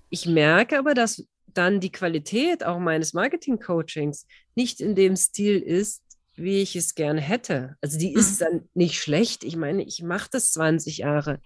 [0.09, 6.03] Ich merke aber, dass dann die Qualität auch meines Marketing-Coachings nicht in dem Stil ist,
[6.35, 7.75] wie ich es gerne hätte.
[7.81, 8.45] Also die ist mhm.
[8.45, 9.43] dann nicht schlecht.
[9.43, 11.41] Ich meine, ich mache das 20 Jahre.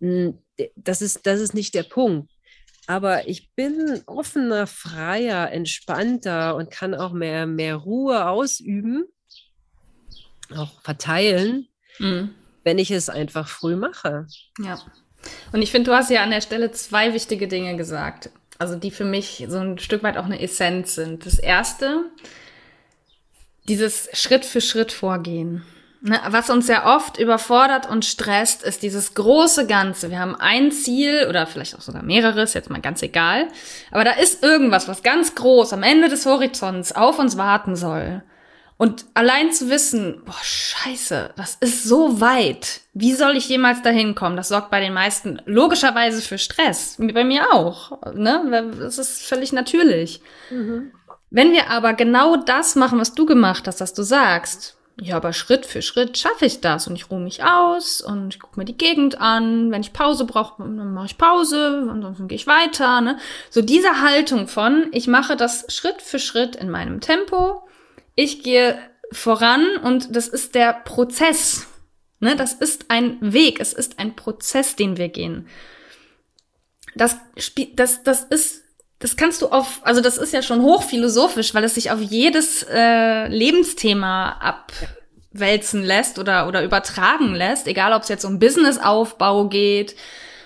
[0.00, 0.38] Hm,
[0.76, 2.30] das ist, das ist nicht der Punkt.
[2.86, 9.04] Aber ich bin offener, freier, entspannter und kann auch mehr, mehr Ruhe ausüben,
[10.54, 11.68] auch verteilen,
[11.98, 12.34] mhm.
[12.62, 14.26] wenn ich es einfach früh mache.
[14.58, 14.78] Ja.
[15.52, 18.90] Und ich finde, du hast ja an der Stelle zwei wichtige Dinge gesagt, also die
[18.90, 21.24] für mich so ein Stück weit auch eine Essenz sind.
[21.24, 22.04] Das erste,
[23.66, 25.64] dieses Schritt für Schritt vorgehen.
[26.06, 30.10] Ne, was uns sehr oft überfordert und stresst, ist dieses große Ganze.
[30.10, 33.48] Wir haben ein Ziel oder vielleicht auch sogar mehrere, ist jetzt mal ganz egal.
[33.90, 38.22] Aber da ist irgendwas, was ganz groß am Ende des Horizonts auf uns warten soll.
[38.76, 42.82] Und allein zu wissen, boah, scheiße, das ist so weit.
[42.92, 44.36] Wie soll ich jemals dahin kommen?
[44.36, 46.98] Das sorgt bei den meisten logischerweise für Stress.
[46.98, 48.12] Bei mir auch.
[48.12, 48.72] Ne?
[48.78, 50.20] Das ist völlig natürlich.
[50.50, 50.92] Mhm.
[51.30, 55.32] Wenn wir aber genau das machen, was du gemacht hast, dass du sagst, ja, aber
[55.32, 58.64] Schritt für Schritt schaffe ich das und ich ruhe mich aus und ich gucke mir
[58.64, 59.72] die Gegend an.
[59.72, 63.00] Wenn ich Pause brauche, dann mache ich Pause, ansonsten gehe ich weiter.
[63.00, 63.18] Ne?
[63.50, 67.66] So diese Haltung von, ich mache das Schritt für Schritt in meinem Tempo.
[68.14, 68.78] Ich gehe
[69.10, 71.66] voran und das ist der Prozess.
[72.20, 72.36] Ne?
[72.36, 75.48] Das ist ein Weg, es ist ein Prozess, den wir gehen.
[76.94, 77.16] Das,
[77.74, 78.63] das, das ist
[78.98, 82.64] das kannst du auf, also das ist ja schon hochphilosophisch, weil es sich auf jedes
[82.70, 84.38] äh, Lebensthema
[85.32, 89.96] abwälzen lässt oder, oder übertragen lässt, egal ob es jetzt um Businessaufbau geht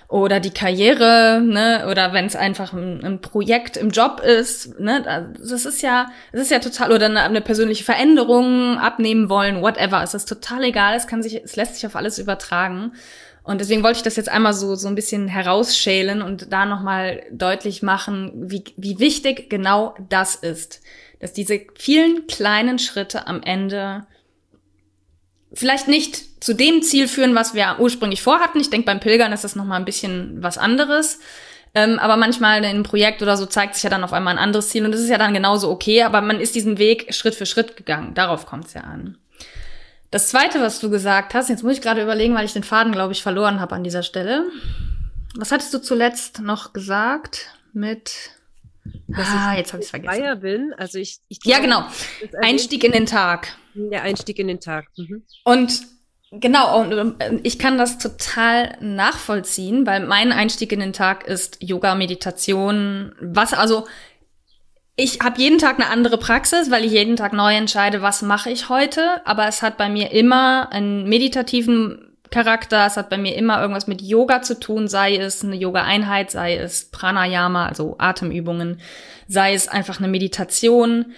[0.09, 5.35] oder die Karriere, ne, oder wenn es einfach ein, ein, Projekt im Job ist, ne,
[5.39, 10.03] das ist ja, das ist ja total, oder eine, eine, persönliche Veränderung abnehmen wollen, whatever,
[10.03, 12.93] es ist total egal, es kann sich, es lässt sich auf alles übertragen.
[13.49, 17.23] Und deswegen wollte ich das jetzt einmal so, so ein bisschen herausschälen und da nochmal
[17.31, 20.83] deutlich machen, wie, wie wichtig genau das ist.
[21.19, 24.07] Dass diese vielen kleinen Schritte am Ende
[25.55, 28.61] vielleicht nicht zu dem Ziel führen, was wir ursprünglich vorhatten.
[28.61, 31.19] Ich denke, beim Pilgern ist das nochmal ein bisschen was anderes.
[31.75, 34.43] Ähm, aber manchmal in einem Projekt oder so zeigt sich ja dann auf einmal ein
[34.43, 37.35] anderes Ziel und das ist ja dann genauso okay, aber man ist diesen Weg Schritt
[37.35, 38.13] für Schritt gegangen.
[38.13, 39.17] Darauf kommt es ja an.
[40.11, 42.93] Das zweite, was du gesagt hast, jetzt muss ich gerade überlegen, weil ich den Faden,
[42.93, 44.47] glaube ich, verloren habe an dieser Stelle.
[45.37, 48.33] Was hattest du zuletzt noch gesagt mit
[49.07, 50.15] dass ah, jetzt habe ich es vergessen.
[50.15, 51.85] Freier bin, also ich, ich Ja, genau.
[52.41, 53.57] Einstieg in den Tag.
[53.75, 54.87] Der Einstieg in den Tag.
[54.97, 55.23] Mhm.
[55.45, 55.83] Und
[56.31, 61.95] genau, und ich kann das total nachvollziehen, weil mein Einstieg in den Tag ist Yoga,
[61.95, 63.87] Meditation, was also
[65.01, 68.51] ich habe jeden Tag eine andere Praxis, weil ich jeden Tag neu entscheide, was mache
[68.51, 69.25] ich heute.
[69.25, 72.85] Aber es hat bei mir immer einen meditativen Charakter.
[72.85, 76.57] Es hat bei mir immer irgendwas mit Yoga zu tun, sei es eine Yoga-Einheit, sei
[76.57, 78.81] es Pranayama, also Atemübungen,
[79.29, 81.13] sei es einfach eine Meditation.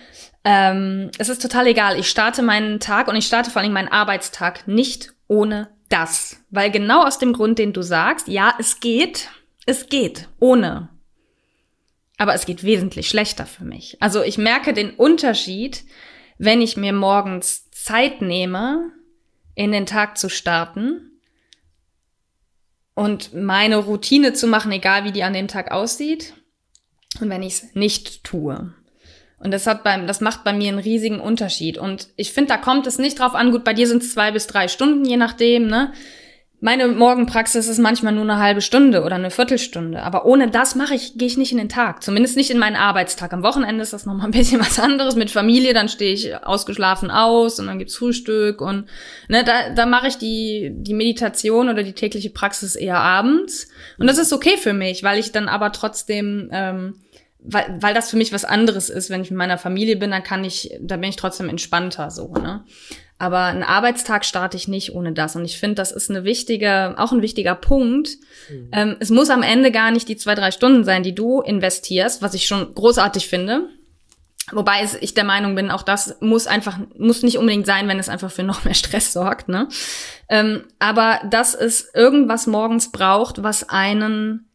[0.44, 1.98] Ähm, es ist total egal.
[1.98, 6.36] Ich starte meinen Tag und ich starte vor allem meinen Arbeitstag nicht ohne das.
[6.50, 9.30] Weil genau aus dem Grund, den du sagst, ja, es geht,
[9.64, 10.90] es geht ohne
[12.20, 13.96] aber es geht wesentlich schlechter für mich.
[14.00, 15.84] Also ich merke den Unterschied,
[16.36, 18.92] wenn ich mir morgens Zeit nehme,
[19.54, 21.12] in den Tag zu starten
[22.92, 26.34] und meine Routine zu machen, egal wie die an dem Tag aussieht,
[27.22, 28.74] und wenn ich es nicht tue.
[29.38, 31.78] Und das hat beim, das macht bei mir einen riesigen Unterschied.
[31.78, 33.50] Und ich finde, da kommt es nicht drauf an.
[33.50, 35.94] Gut, bei dir sind es zwei bis drei Stunden, je nachdem, ne?
[36.62, 40.02] Meine Morgenpraxis ist manchmal nur eine halbe Stunde oder eine Viertelstunde.
[40.02, 42.02] Aber ohne das mache ich, gehe ich nicht in den Tag.
[42.02, 43.32] Zumindest nicht in meinen Arbeitstag.
[43.32, 45.16] Am Wochenende ist das nochmal ein bisschen was anderes.
[45.16, 48.84] Mit Familie, dann stehe ich ausgeschlafen aus und dann gibt's Frühstück und
[49.28, 53.68] ne, da, da mache ich die, die Meditation oder die tägliche Praxis eher abends.
[53.98, 57.00] Und das ist okay für mich, weil ich dann aber trotzdem, ähm,
[57.38, 59.08] weil, weil das für mich was anderes ist.
[59.08, 62.34] Wenn ich mit meiner Familie bin, dann kann ich, da bin ich trotzdem entspannter so,
[62.34, 62.64] ne?
[63.20, 65.36] Aber einen Arbeitstag starte ich nicht ohne das.
[65.36, 68.16] Und ich finde, das ist eine wichtige, auch ein wichtiger Punkt.
[68.48, 68.68] Mhm.
[68.72, 72.22] Ähm, es muss am Ende gar nicht die zwei, drei Stunden sein, die du investierst,
[72.22, 73.68] was ich schon großartig finde.
[74.52, 78.08] Wobei ich der Meinung bin, auch das muss einfach, muss nicht unbedingt sein, wenn es
[78.08, 79.68] einfach für noch mehr Stress sorgt, ne?
[80.30, 84.48] Ähm, aber dass es irgendwas morgens braucht, was einen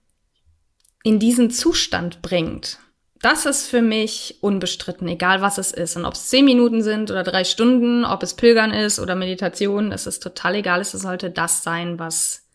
[1.04, 2.80] in diesen Zustand bringt
[3.26, 5.96] das ist für mich unbestritten, egal was es ist.
[5.96, 9.92] Und ob es zehn Minuten sind oder drei Stunden, ob es Pilgern ist oder Meditation,
[9.92, 10.80] es ist total egal.
[10.80, 12.46] Es sollte das sein, was,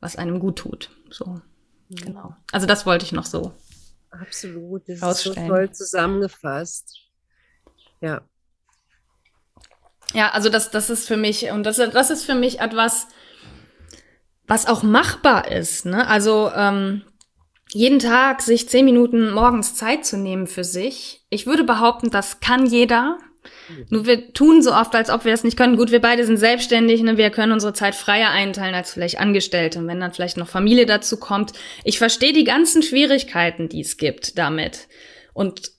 [0.00, 0.90] was einem gut tut.
[1.10, 1.42] So,
[1.90, 1.96] mhm.
[1.96, 2.36] genau.
[2.50, 3.52] Also das wollte ich noch so.
[4.10, 6.96] Absolut, das ist so toll zusammengefasst.
[8.00, 8.22] Ja.
[10.14, 13.06] Ja, also das, das ist für mich, und das, das ist für mich etwas,
[14.46, 15.84] was auch machbar ist.
[15.84, 16.06] Ne?
[16.06, 17.02] Also ähm,
[17.72, 21.24] jeden Tag sich zehn Minuten morgens Zeit zu nehmen für sich.
[21.30, 23.18] Ich würde behaupten, das kann jeder.
[23.90, 25.76] Nur wir tun so oft, als ob wir das nicht können.
[25.76, 27.16] Gut, wir beide sind selbstständig, ne?
[27.16, 29.78] wir können unsere Zeit freier einteilen als vielleicht Angestellte.
[29.78, 31.52] Und wenn dann vielleicht noch Familie dazu kommt.
[31.84, 34.88] Ich verstehe die ganzen Schwierigkeiten, die es gibt damit.
[35.32, 35.72] Und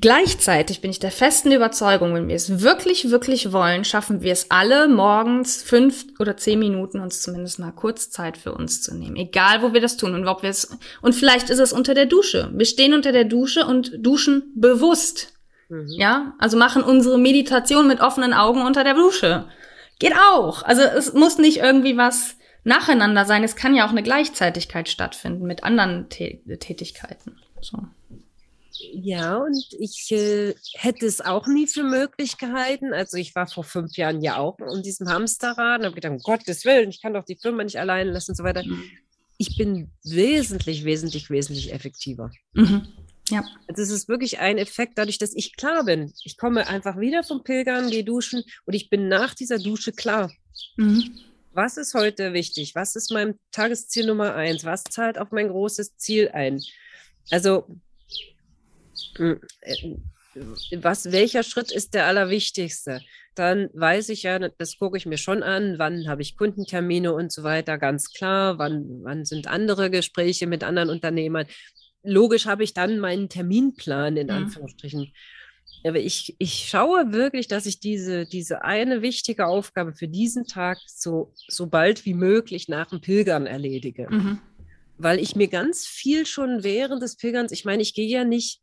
[0.00, 4.50] Gleichzeitig bin ich der festen Überzeugung, wenn wir es wirklich, wirklich wollen, schaffen wir es
[4.50, 9.16] alle morgens fünf oder zehn Minuten uns zumindest mal kurz Zeit für uns zu nehmen.
[9.16, 12.06] Egal, wo wir das tun und ob wir es, und vielleicht ist es unter der
[12.06, 12.50] Dusche.
[12.52, 15.32] Wir stehen unter der Dusche und duschen bewusst.
[15.68, 15.88] Mhm.
[15.88, 19.46] Ja, also machen unsere Meditation mit offenen Augen unter der Dusche.
[19.98, 20.62] Geht auch.
[20.62, 23.42] Also es muss nicht irgendwie was nacheinander sein.
[23.42, 27.36] Es kann ja auch eine Gleichzeitigkeit stattfinden mit anderen Tätigkeiten.
[27.60, 27.78] So.
[28.80, 32.92] Ja, und ich äh, hätte es auch nie für möglich gehalten.
[32.92, 36.18] Also ich war vor fünf Jahren ja auch in diesem Hamsterrad und habe gedacht, um
[36.18, 38.64] Gottes Willen, ich kann doch die Firma nicht allein lassen und so weiter.
[38.64, 38.84] Mhm.
[39.36, 42.30] Ich bin wesentlich, wesentlich, wesentlich effektiver.
[42.54, 42.88] Mhm.
[43.30, 43.44] Ja.
[43.68, 46.12] Also es ist wirklich ein Effekt, dadurch, dass ich klar bin.
[46.24, 50.32] Ich komme einfach wieder vom Pilgern, gehe duschen und ich bin nach dieser Dusche klar.
[50.76, 51.18] Mhm.
[51.52, 52.74] Was ist heute wichtig?
[52.74, 54.64] Was ist mein Tagesziel Nummer eins?
[54.64, 56.62] Was zahlt auf mein großes Ziel ein?
[57.30, 57.64] Also
[60.80, 63.00] was, welcher Schritt ist der allerwichtigste?
[63.34, 67.32] Dann weiß ich ja, das gucke ich mir schon an, wann habe ich Kundentermine und
[67.32, 71.46] so weiter, ganz klar, wann, wann sind andere Gespräche mit anderen Unternehmern.
[72.02, 74.32] Logisch habe ich dann meinen Terminplan in mhm.
[74.32, 75.12] Anführungsstrichen.
[75.84, 80.78] Aber ich, ich schaue wirklich, dass ich diese, diese eine wichtige Aufgabe für diesen Tag
[80.86, 84.08] so, so bald wie möglich nach dem Pilgern erledige.
[84.10, 84.40] Mhm.
[84.96, 88.60] Weil ich mir ganz viel schon während des Pilgerns, ich meine, ich gehe ja nicht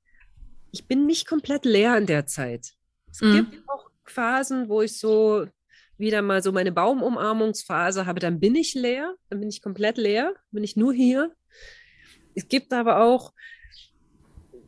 [0.71, 2.73] ich bin nicht komplett leer in der Zeit.
[3.12, 3.49] Es mhm.
[3.51, 5.47] gibt auch Phasen, wo ich so
[5.97, 10.34] wieder mal so meine Baumumarmungsphase habe, dann bin ich leer, dann bin ich komplett leer,
[10.51, 11.32] bin ich nur hier.
[12.34, 13.32] Es gibt aber auch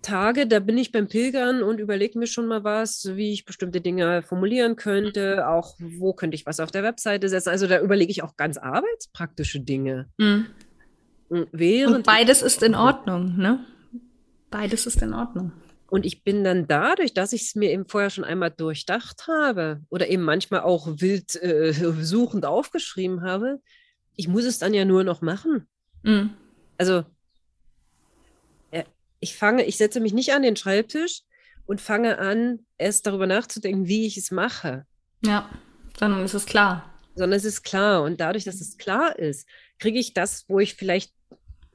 [0.01, 3.81] Tage, da bin ich beim Pilgern und überlege mir schon mal was, wie ich bestimmte
[3.81, 7.49] Dinge formulieren könnte, auch wo könnte ich was auf der Webseite setzen.
[7.49, 10.07] Also da überlege ich auch ganz arbeitspraktische Dinge.
[10.17, 10.47] Mhm.
[11.29, 13.65] und beides ist in Ordnung, ne?
[14.49, 15.51] Beides ist in Ordnung.
[15.89, 19.82] Und ich bin dann dadurch, dass ich es mir eben vorher schon einmal durchdacht habe
[19.89, 21.71] oder eben manchmal auch wild äh,
[22.02, 23.62] suchend aufgeschrieben habe,
[24.15, 25.67] ich muss es dann ja nur noch machen.
[26.04, 26.32] Mhm.
[26.78, 27.06] Also
[28.71, 28.84] ja,
[29.19, 31.21] ich fange, ich setze mich nicht an den Schreibtisch
[31.65, 34.86] und fange an, erst darüber nachzudenken, wie ich es mache.
[35.23, 35.50] Ja,
[35.97, 36.93] sondern es ist klar.
[37.15, 38.04] Sondern es ist klar.
[38.04, 39.47] Und dadurch, dass es klar ist,
[39.80, 41.13] kriege ich das, wo ich vielleicht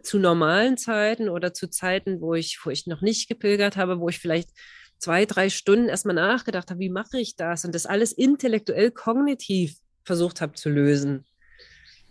[0.02, 4.08] zu normalen Zeiten oder zu Zeiten, wo ich, wo ich noch nicht gepilgert habe, wo
[4.08, 4.50] ich vielleicht
[4.98, 9.76] zwei, drei Stunden erstmal nachgedacht habe, wie mache ich das und das alles intellektuell, kognitiv
[10.04, 11.24] versucht habe zu lösen.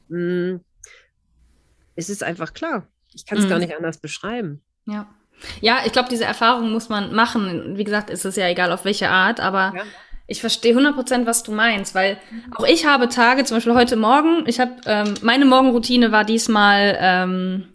[0.09, 0.57] Mm,
[1.95, 2.87] es ist einfach klar.
[3.13, 3.49] Ich kann es mhm.
[3.49, 4.61] gar nicht anders beschreiben.
[4.85, 5.09] Ja.
[5.59, 7.77] Ja, ich glaube, diese Erfahrung muss man machen.
[7.77, 9.83] Wie gesagt, ist es ja egal auf welche Art, aber ja.
[10.27, 12.17] ich verstehe 100 was du meinst, weil
[12.55, 16.97] auch ich habe Tage, zum Beispiel heute Morgen, ich habe, ähm, meine Morgenroutine war diesmal
[16.99, 17.70] ähm,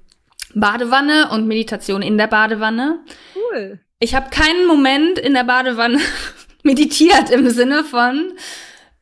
[0.57, 3.01] Badewanne und Meditation in der Badewanne.
[3.35, 3.79] Cool.
[4.01, 6.01] Ich habe keinen Moment in der Badewanne
[6.63, 8.33] meditiert im Sinne von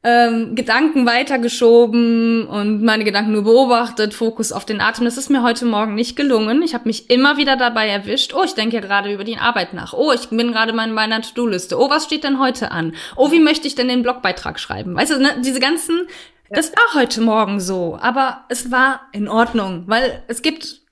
[0.02, 5.04] ähm, Gedanken weitergeschoben und meine Gedanken nur beobachtet, Fokus auf den Atem.
[5.04, 6.62] Das ist mir heute Morgen nicht gelungen.
[6.62, 9.74] Ich habe mich immer wieder dabei erwischt, oh, ich denke ja gerade über die Arbeit
[9.74, 9.94] nach.
[9.94, 11.78] Oh, ich bin gerade in meiner To-Do-Liste.
[11.78, 12.94] Oh, was steht denn heute an?
[13.16, 14.94] Oh, wie möchte ich denn den Blogbeitrag schreiben?
[14.94, 16.08] Weißt du, ne, diese ganzen,
[16.50, 20.83] das war heute Morgen so, aber es war in Ordnung, weil es gibt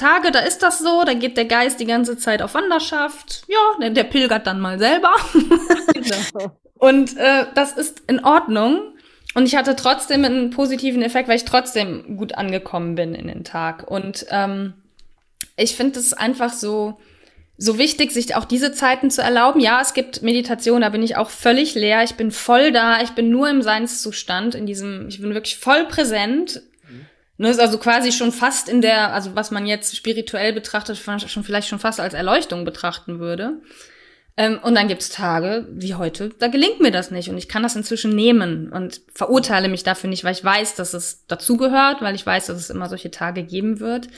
[0.00, 3.44] Tage, da ist das so, da geht der Geist die ganze Zeit auf Wanderschaft.
[3.48, 5.14] Ja, der, der pilgert dann mal selber.
[5.94, 6.56] genau.
[6.78, 8.94] Und äh, das ist in Ordnung.
[9.34, 13.44] Und ich hatte trotzdem einen positiven Effekt, weil ich trotzdem gut angekommen bin in den
[13.44, 13.88] Tag.
[13.88, 14.72] Und ähm,
[15.56, 16.98] ich finde es einfach so,
[17.58, 19.60] so wichtig, sich auch diese Zeiten zu erlauben.
[19.60, 22.02] Ja, es gibt Meditation, da bin ich auch völlig leer.
[22.02, 23.02] Ich bin voll da.
[23.02, 26.62] Ich bin nur im Seinszustand, in diesem, ich bin wirklich voll präsent
[27.40, 31.42] Ne, ist also quasi schon fast in der, also was man jetzt spirituell betrachtet, schon
[31.42, 33.62] vielleicht schon fast als Erleuchtung betrachten würde.
[34.36, 37.62] Ähm, und dann gibt's Tage wie heute, da gelingt mir das nicht und ich kann
[37.62, 42.14] das inzwischen nehmen und verurteile mich dafür nicht, weil ich weiß, dass es dazugehört, weil
[42.14, 44.08] ich weiß, dass es immer solche Tage geben wird.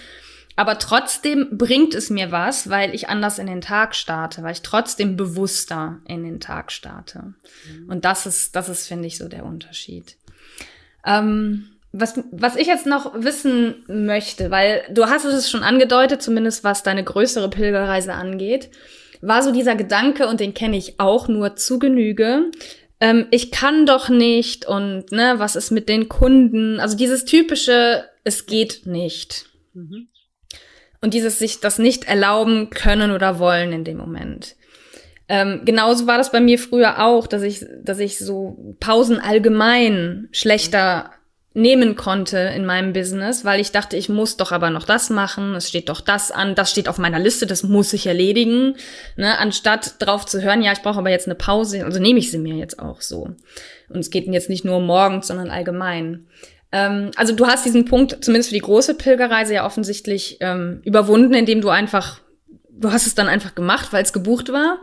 [0.56, 4.62] Aber trotzdem bringt es mir was, weil ich anders in den Tag starte, weil ich
[4.62, 7.34] trotzdem bewusster in den Tag starte.
[7.70, 7.88] Mhm.
[7.88, 10.16] Und das ist, das ist, finde ich, so der Unterschied.
[11.06, 16.64] Ähm, was, was ich jetzt noch wissen möchte, weil du hast es schon angedeutet, zumindest
[16.64, 18.70] was deine größere Pilgerreise angeht,
[19.20, 22.50] war so dieser Gedanke, und den kenne ich auch nur zu Genüge,
[23.02, 26.80] ähm, ich kann doch nicht und ne, was ist mit den Kunden?
[26.80, 29.46] Also dieses typische, es geht nicht.
[29.74, 30.08] Mhm.
[31.00, 34.54] Und dieses sich das nicht erlauben können oder wollen in dem Moment.
[35.28, 40.28] Ähm, genauso war das bei mir früher auch, dass ich, dass ich so Pausen allgemein
[40.30, 41.10] schlechter
[41.54, 45.54] nehmen konnte in meinem Business, weil ich dachte, ich muss doch aber noch das machen,
[45.54, 48.76] es steht doch das an, das steht auf meiner Liste, das muss ich erledigen,
[49.16, 52.30] ne, anstatt drauf zu hören, ja, ich brauche aber jetzt eine Pause, also nehme ich
[52.30, 53.30] sie mir jetzt auch so.
[53.88, 56.26] Und es geht jetzt nicht nur morgens, sondern allgemein.
[56.72, 61.34] Ähm, also du hast diesen Punkt, zumindest für die große Pilgerreise, ja offensichtlich ähm, überwunden,
[61.34, 62.20] indem du einfach,
[62.70, 64.78] du hast es dann einfach gemacht, weil es gebucht war.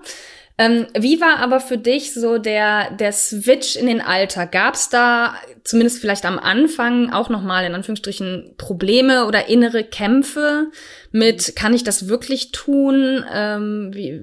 [0.59, 4.51] Ähm, wie war aber für dich so der, der Switch in den Alltag?
[4.51, 10.69] Gab es da zumindest vielleicht am Anfang auch nochmal in Anführungsstrichen Probleme oder innere Kämpfe
[11.13, 13.23] mit, kann ich das wirklich tun?
[13.33, 14.19] Ähm, wie,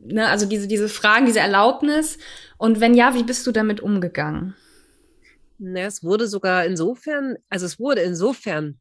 [0.00, 2.18] ne, also diese, diese Fragen, diese Erlaubnis.
[2.58, 4.54] Und wenn ja, wie bist du damit umgegangen?
[5.56, 8.78] Na, es wurde sogar insofern, also es wurde insofern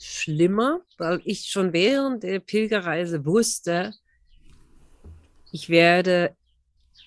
[0.00, 3.92] schlimmer, weil ich schon während der Pilgerreise wusste,
[5.52, 6.34] ich werde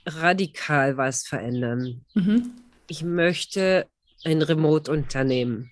[0.05, 2.05] radikal was verändern.
[2.13, 2.51] Mhm.
[2.87, 3.87] Ich möchte
[4.23, 5.71] ein Remote-Unternehmen.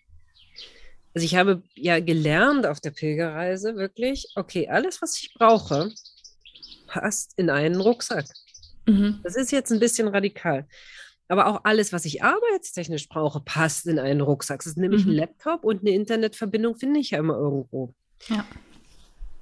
[1.13, 5.91] Also ich habe ja gelernt auf der Pilgerreise wirklich, okay, alles, was ich brauche,
[6.87, 8.25] passt in einen Rucksack.
[8.87, 9.19] Mhm.
[9.23, 10.67] Das ist jetzt ein bisschen radikal.
[11.27, 14.59] Aber auch alles, was ich arbeitstechnisch brauche, passt in einen Rucksack.
[14.59, 15.11] Das ist nämlich mhm.
[15.11, 17.93] ein Laptop und eine Internetverbindung finde ich ja immer irgendwo.
[18.27, 18.45] Ja.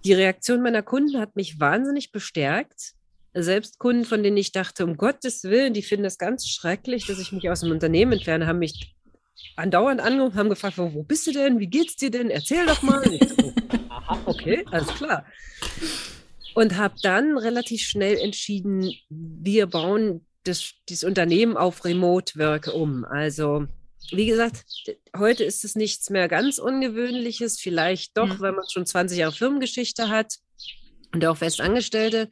[0.04, 2.94] Die Reaktion meiner Kunden hat mich wahnsinnig bestärkt,
[3.34, 7.20] selbst Kunden, von denen ich dachte, um Gottes Willen, die finden das ganz schrecklich, dass
[7.20, 8.96] ich mich aus dem Unternehmen entferne, haben mich
[9.56, 11.60] andauernd angerufen, haben gefragt, wo, wo bist du denn?
[11.60, 12.30] Wie geht's dir denn?
[12.30, 13.04] Erzähl doch mal.
[13.04, 13.54] So,
[13.90, 15.26] aha, okay, alles klar.
[16.54, 23.06] Und habe dann relativ schnell entschieden, wir bauen das, dieses Unternehmen auf Remote-Work um.
[23.06, 23.68] Also,
[24.12, 24.66] wie gesagt,
[25.18, 28.42] heute ist es nichts mehr ganz Ungewöhnliches, vielleicht doch, mhm.
[28.42, 30.40] wenn man schon 20 Jahre Firmengeschichte hat
[31.14, 32.30] und auch Festangestellte.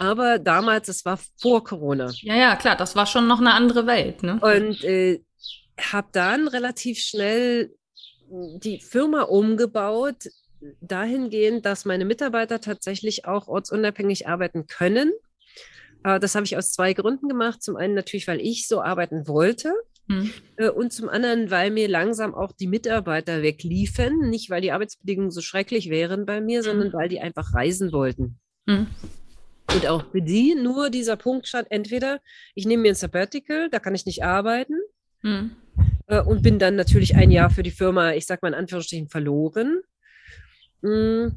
[0.00, 2.10] Aber damals, es war vor Corona.
[2.22, 4.22] Ja, ja, klar, das war schon noch eine andere Welt.
[4.22, 4.40] Ne?
[4.40, 5.20] Und äh,
[5.78, 7.70] habe dann relativ schnell
[8.30, 10.30] die Firma umgebaut,
[10.80, 15.12] dahingehend, dass meine Mitarbeiter tatsächlich auch ortsunabhängig arbeiten können.
[16.02, 17.62] Äh, das habe ich aus zwei Gründen gemacht.
[17.62, 19.74] Zum einen natürlich, weil ich so arbeiten wollte.
[20.08, 20.32] Hm.
[20.56, 24.30] Äh, und zum anderen, weil mir langsam auch die Mitarbeiter wegliefen.
[24.30, 26.64] Nicht, weil die Arbeitsbedingungen so schrecklich wären bei mir, hm.
[26.64, 28.38] sondern weil die einfach reisen wollten.
[28.66, 28.86] Hm.
[29.74, 32.20] Und auch für die nur dieser Punkt stand, entweder
[32.54, 34.74] ich nehme mir ein Sabbatical, da kann ich nicht arbeiten
[35.22, 35.52] hm.
[36.08, 39.08] äh, und bin dann natürlich ein Jahr für die Firma, ich sag mal in Anführungsstrichen,
[39.08, 39.80] verloren.
[40.82, 41.36] Hm.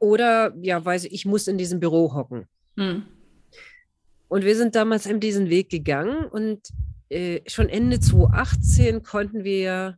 [0.00, 2.48] Oder, ja, weiß ich, ich muss in diesem Büro hocken.
[2.76, 3.04] Hm.
[4.28, 6.60] Und wir sind damals eben diesen Weg gegangen und
[7.08, 9.96] äh, schon Ende 2018 konnten wir,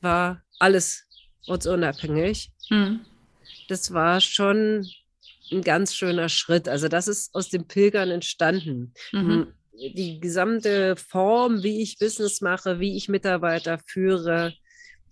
[0.00, 1.06] war alles
[1.46, 2.50] ortsunabhängig.
[2.68, 3.00] Hm.
[3.68, 4.88] Das war schon
[5.52, 6.68] ein ganz schöner Schritt.
[6.68, 8.92] Also das ist aus dem Pilgern entstanden.
[9.12, 9.28] Mhm.
[9.28, 9.46] Hm,
[9.94, 14.54] die gesamte Form, wie ich Business mache, wie ich Mitarbeiter führe,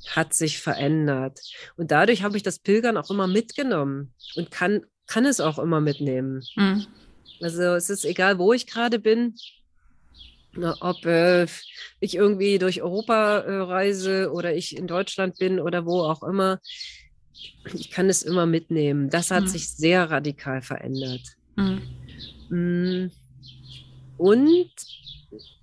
[0.08, 1.40] hat sich verändert.
[1.76, 5.80] Und dadurch habe ich das Pilgern auch immer mitgenommen und kann, kann es auch immer
[5.80, 6.42] mitnehmen.
[6.56, 6.86] Mhm.
[7.40, 9.34] Also es ist egal, wo ich gerade bin,
[10.80, 11.46] ob äh,
[12.00, 16.60] ich irgendwie durch Europa äh, reise oder ich in Deutschland bin oder wo auch immer
[17.74, 19.10] ich kann es immer mitnehmen.
[19.10, 19.48] Das hat mhm.
[19.48, 21.22] sich sehr radikal verändert.
[21.56, 23.10] Mhm.
[24.18, 24.70] Und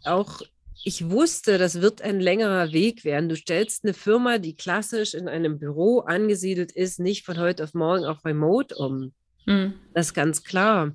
[0.04, 0.42] auch
[0.86, 3.30] ich wusste, das wird ein längerer Weg werden.
[3.30, 7.74] Du stellst eine Firma, die klassisch in einem Büro angesiedelt ist, nicht von heute auf
[7.74, 9.14] morgen auf Remote um.
[9.46, 9.76] Mhm.
[9.94, 10.94] Das ist ganz klar.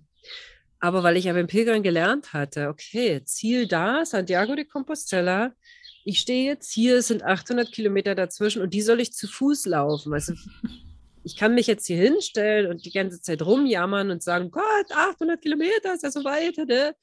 [0.79, 5.53] Aber weil ich aber im Pilgern gelernt hatte, okay, Ziel da, Santiago de Compostela,
[6.09, 9.67] ich stehe jetzt hier, es sind 800 Kilometer dazwischen und die soll ich zu Fuß
[9.67, 10.15] laufen.
[10.15, 10.33] Also
[11.23, 15.43] ich kann mich jetzt hier hinstellen und die ganze Zeit rumjammern und sagen, Gott, 800
[15.43, 16.57] Kilometer ist ja so weit.
[16.57, 16.95] Ne?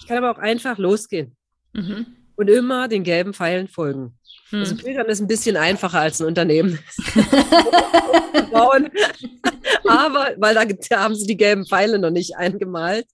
[0.00, 1.36] Ich kann aber auch einfach losgehen
[1.74, 2.06] mhm.
[2.36, 4.18] und immer den gelben Pfeilen folgen.
[4.50, 4.60] Mhm.
[4.60, 6.78] Also Pilgern ist ein bisschen einfacher als ein Unternehmen.
[9.84, 13.08] aber, weil da, da haben sie die gelben Pfeile noch nicht eingemalt.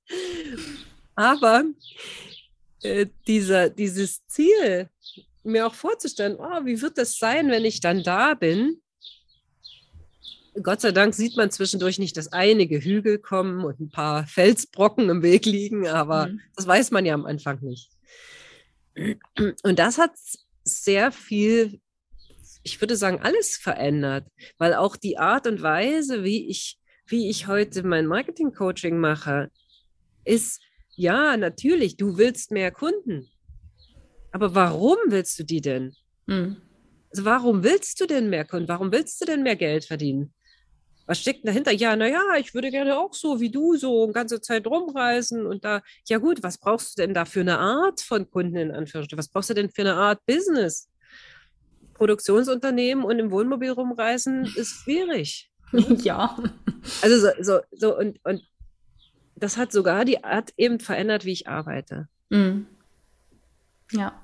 [1.16, 1.64] Aber
[2.84, 4.88] äh, dieser, dieses Ziel,
[5.42, 8.80] mir auch vorzustellen, oh, wie wird das sein, wenn ich dann da bin?
[10.62, 15.08] Gott sei Dank sieht man zwischendurch nicht, dass einige Hügel kommen und ein paar Felsbrocken
[15.08, 16.40] im Weg liegen, aber mhm.
[16.56, 17.90] das weiß man ja am Anfang nicht.
[19.62, 20.12] Und das hat
[20.64, 21.80] sehr viel,
[22.62, 24.26] ich würde sagen, alles verändert,
[24.58, 29.50] weil auch die Art und Weise, wie ich, wie ich heute mein Marketing-Coaching mache,
[30.24, 30.60] ist
[30.96, 33.30] ja, natürlich, du willst mehr Kunden.
[34.32, 35.94] Aber warum willst du die denn?
[36.26, 36.56] Mhm.
[37.10, 38.68] Also warum willst du denn mehr Kunden?
[38.68, 40.32] Warum willst du denn mehr Geld verdienen?
[41.06, 41.72] Was steckt dahinter?
[41.72, 45.64] Ja, naja, ich würde gerne auch so wie du so eine ganze Zeit rumreisen und
[45.64, 49.18] da, ja gut, was brauchst du denn da für eine Art von Kunden in Anführungsstrichen?
[49.18, 50.88] Was brauchst du denn für eine Art Business?
[51.94, 55.50] Produktionsunternehmen und im Wohnmobil rumreisen ist schwierig.
[56.02, 56.36] Ja.
[57.02, 58.42] Also so, so, so und, und
[59.36, 62.08] das hat sogar die Art eben verändert, wie ich arbeite.
[62.28, 62.66] Mhm.
[63.92, 64.20] Ja.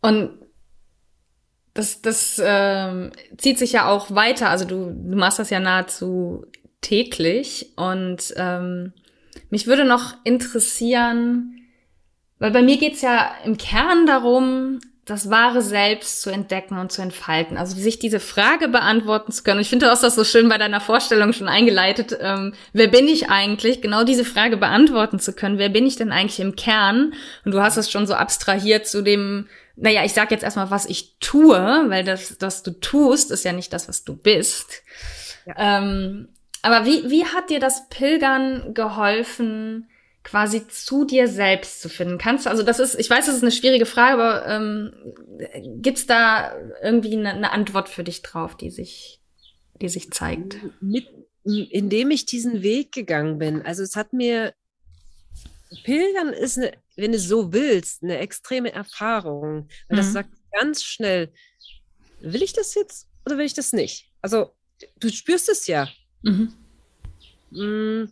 [0.00, 0.30] Und
[1.74, 4.50] das, das ähm, zieht sich ja auch weiter.
[4.50, 6.46] Also du, du machst das ja nahezu
[6.80, 7.72] täglich.
[7.76, 8.92] Und ähm,
[9.50, 11.58] mich würde noch interessieren,
[12.38, 14.80] weil bei mir geht's ja im Kern darum,
[15.12, 17.58] das wahre Selbst zu entdecken und zu entfalten.
[17.58, 19.58] Also sich diese Frage beantworten zu können.
[19.58, 22.16] Und ich finde, du hast das so schön bei deiner Vorstellung schon eingeleitet.
[22.18, 23.82] Ähm, wer bin ich eigentlich?
[23.82, 25.58] Genau diese Frage beantworten zu können.
[25.58, 27.12] Wer bin ich denn eigentlich im Kern?
[27.44, 30.86] Und du hast es schon so abstrahiert zu dem, naja, ich sag jetzt erstmal, was
[30.86, 34.82] ich tue, weil das, was du tust, ist ja nicht das, was du bist.
[35.44, 35.78] Ja.
[35.78, 36.28] Ähm,
[36.62, 39.90] aber wie, wie hat dir das Pilgern geholfen,
[40.24, 42.18] quasi zu dir selbst zu finden?
[42.18, 44.92] Kannst du, also das ist, ich weiß, das ist eine schwierige Frage, aber ähm,
[45.80, 49.20] gibt da irgendwie eine, eine, Antwort für dich drauf, die sich,
[49.80, 50.56] die sich zeigt?
[50.80, 51.08] Mit,
[51.44, 53.62] indem ich diesen Weg gegangen bin.
[53.62, 54.54] Also es hat mir,
[55.84, 59.62] Pilgern ist, eine, wenn du so willst, eine extreme Erfahrung.
[59.62, 59.96] Und mhm.
[59.96, 61.32] das sagt ganz schnell,
[62.20, 64.10] will ich das jetzt oder will ich das nicht?
[64.20, 64.52] Also
[65.00, 65.88] du spürst es ja.
[66.22, 66.52] Mhm.
[67.50, 68.08] Mm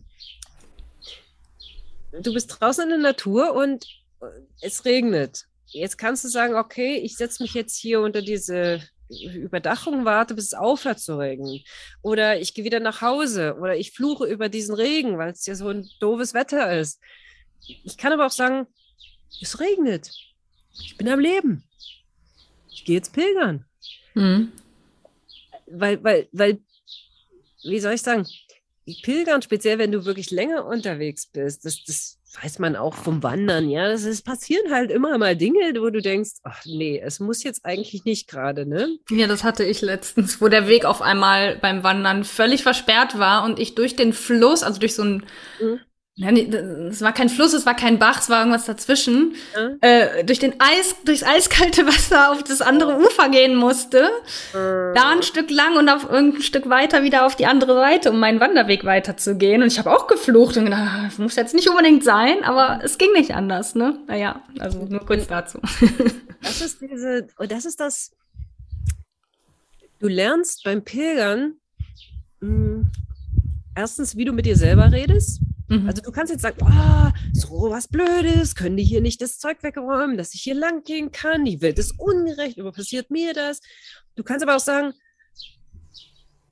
[2.13, 3.87] du bist draußen in der Natur und
[4.21, 4.27] äh,
[4.61, 5.47] es regnet.
[5.67, 10.47] Jetzt kannst du sagen, okay, ich setze mich jetzt hier unter diese Überdachung, warte, bis
[10.47, 11.63] es aufhört zu regnen.
[12.03, 15.55] Oder ich gehe wieder nach Hause oder ich fluche über diesen Regen, weil es ja
[15.55, 17.01] so ein doofes Wetter ist.
[17.67, 18.67] Ich kann aber auch sagen,
[19.41, 20.11] es regnet.
[20.81, 21.65] Ich bin am Leben.
[22.71, 23.65] Ich gehe jetzt pilgern.
[24.15, 24.53] Mhm.
[25.67, 26.61] Weil, weil, weil,
[27.63, 28.27] wie soll ich sagen,
[29.03, 33.69] Pilgern, speziell wenn du wirklich länger unterwegs bist, das, das weiß man auch vom Wandern,
[33.69, 37.43] ja, das ist, passieren halt immer mal Dinge, wo du denkst, ach nee, es muss
[37.43, 38.99] jetzt eigentlich nicht gerade, ne?
[39.11, 43.45] Ja, das hatte ich letztens, wo der Weg auf einmal beim Wandern völlig versperrt war
[43.45, 45.27] und ich durch den Fluss, also durch so ein
[45.61, 45.81] mhm.
[46.23, 49.35] Es war kein Fluss, es war kein Bach, es war irgendwas dazwischen.
[49.55, 49.71] Ja.
[49.81, 54.11] Äh, durch den Eis, durchs eiskalte Wasser auf das andere Ufer gehen musste.
[54.53, 54.95] Äh.
[54.95, 58.21] Da ein Stück lang und auf irgendein Stück weiter wieder auf die andere Seite, um
[58.21, 59.63] meinen Wanderweg weiterzugehen.
[59.63, 62.99] Und ich habe auch geflucht und gedacht, das muss jetzt nicht unbedingt sein, aber es
[62.99, 63.99] ging nicht anders, ne?
[64.07, 65.59] Naja, also nur kurz dazu.
[66.43, 68.13] Das ist diese, und das ist das,
[69.99, 71.57] du lernst beim Pilgern
[72.41, 72.87] mh, hm,
[73.77, 75.87] erstens, wie du mit dir selber redest Mhm.
[75.87, 79.63] Also du kannst jetzt sagen, oh, so was Blödes, können die hier nicht das Zeug
[79.63, 83.61] wegräumen, dass ich hier lang gehen kann, die Welt ist ungerecht, aber passiert mir das.
[84.17, 84.93] Du kannst aber auch sagen,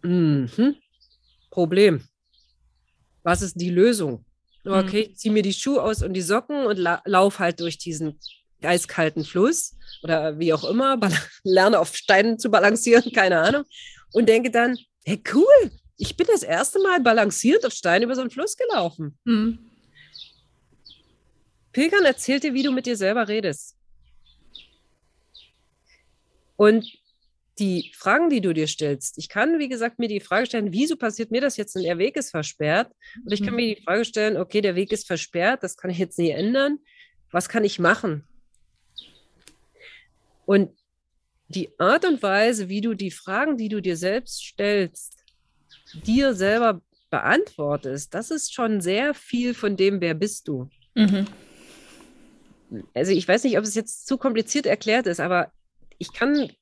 [0.03, 0.77] mhm,
[1.51, 2.05] Problem.
[3.25, 4.25] Was ist die Lösung?
[4.64, 4.73] Mhm.
[4.73, 7.77] Okay, ich ziehe mir die Schuhe aus und die Socken und la lauf halt durch
[7.77, 8.21] diesen
[8.62, 10.97] eiskalten Fluss oder wie auch immer,
[11.43, 13.64] lerne auf Steinen zu balancieren, keine Ahnung,
[14.12, 18.20] und denke dann, hey, cool, ich bin das erste Mal balanciert auf Stein über so
[18.20, 19.18] einen Fluss gelaufen.
[19.24, 19.59] Mhm.
[21.72, 23.76] Pilgern erzählt dir, wie du mit dir selber redest.
[26.57, 26.99] Und
[27.59, 30.96] die Fragen, die du dir stellst, ich kann, wie gesagt, mir die Frage stellen, wieso
[30.96, 32.92] passiert mir das jetzt und der Weg ist versperrt?
[33.24, 35.99] Und ich kann mir die Frage stellen, okay, der Weg ist versperrt, das kann ich
[35.99, 36.78] jetzt nie ändern.
[37.30, 38.24] Was kann ich machen?
[40.46, 40.70] Und
[41.49, 45.18] die Art und Weise, wie du die Fragen, die du dir selbst stellst,
[45.93, 46.80] dir selber
[47.11, 50.68] beantwortest, das ist schon sehr viel von dem, wer bist du.
[50.95, 51.26] Mhm.
[52.95, 55.53] Also ich weiß nicht, ob es jetzt zu kompliziert erklärt ist, aber
[55.99, 56.53] ich kann,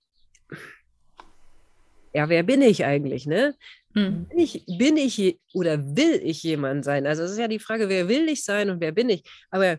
[2.14, 3.55] ja, wer bin ich eigentlich, ne?
[3.95, 4.27] Mhm.
[4.29, 7.07] Bin, ich, bin ich oder will ich jemand sein?
[7.07, 9.24] Also es ist ja die Frage, wer will ich sein und wer bin ich?
[9.51, 9.79] Aber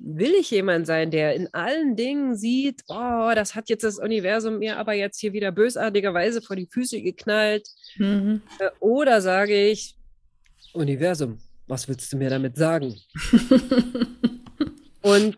[0.00, 4.58] will ich jemand sein, der in allen Dingen sieht, oh, das hat jetzt das Universum
[4.58, 7.68] mir aber jetzt hier wieder bösartigerweise vor die Füße geknallt?
[7.96, 8.42] Mhm.
[8.58, 9.96] Äh, oder sage ich,
[10.72, 12.94] Universum, was willst du mir damit sagen?
[15.02, 15.36] und,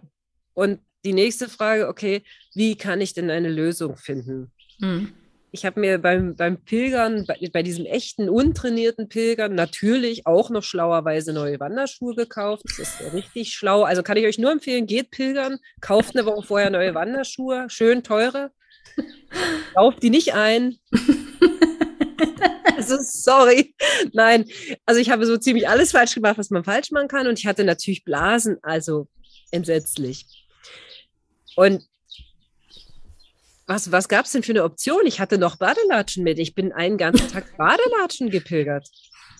[0.54, 2.22] und die nächste Frage, okay,
[2.54, 4.50] wie kann ich denn eine Lösung finden?
[4.78, 5.12] Mhm
[5.52, 10.62] ich habe mir beim, beim Pilgern, bei, bei, diesem echten, untrainierten Pilgern, natürlich auch noch
[10.62, 12.64] schlauerweise neue Wanderschuhe gekauft.
[12.66, 13.82] Das ist richtig schlau.
[13.82, 16.94] Also kann ich euch nur empfehlen, geht pilgern, kauft eine Woche vorher neue
[17.68, 18.52] schön teure.
[19.74, 20.76] Kauft die nicht ein.
[22.76, 23.74] Also sorry.
[24.14, 24.46] Nein,
[24.86, 27.26] also ich habe so ziemlich alles falsch gemacht, was man falsch machen kann.
[27.26, 29.06] Und ich hatte natürlich Blasen, also
[29.50, 30.26] entsetzlich.
[31.56, 31.82] Und
[33.70, 35.06] was, was gab es denn für eine Option?
[35.06, 36.40] Ich hatte noch Badelatschen mit.
[36.40, 38.88] Ich bin einen ganzen Tag Badelatschen gepilgert.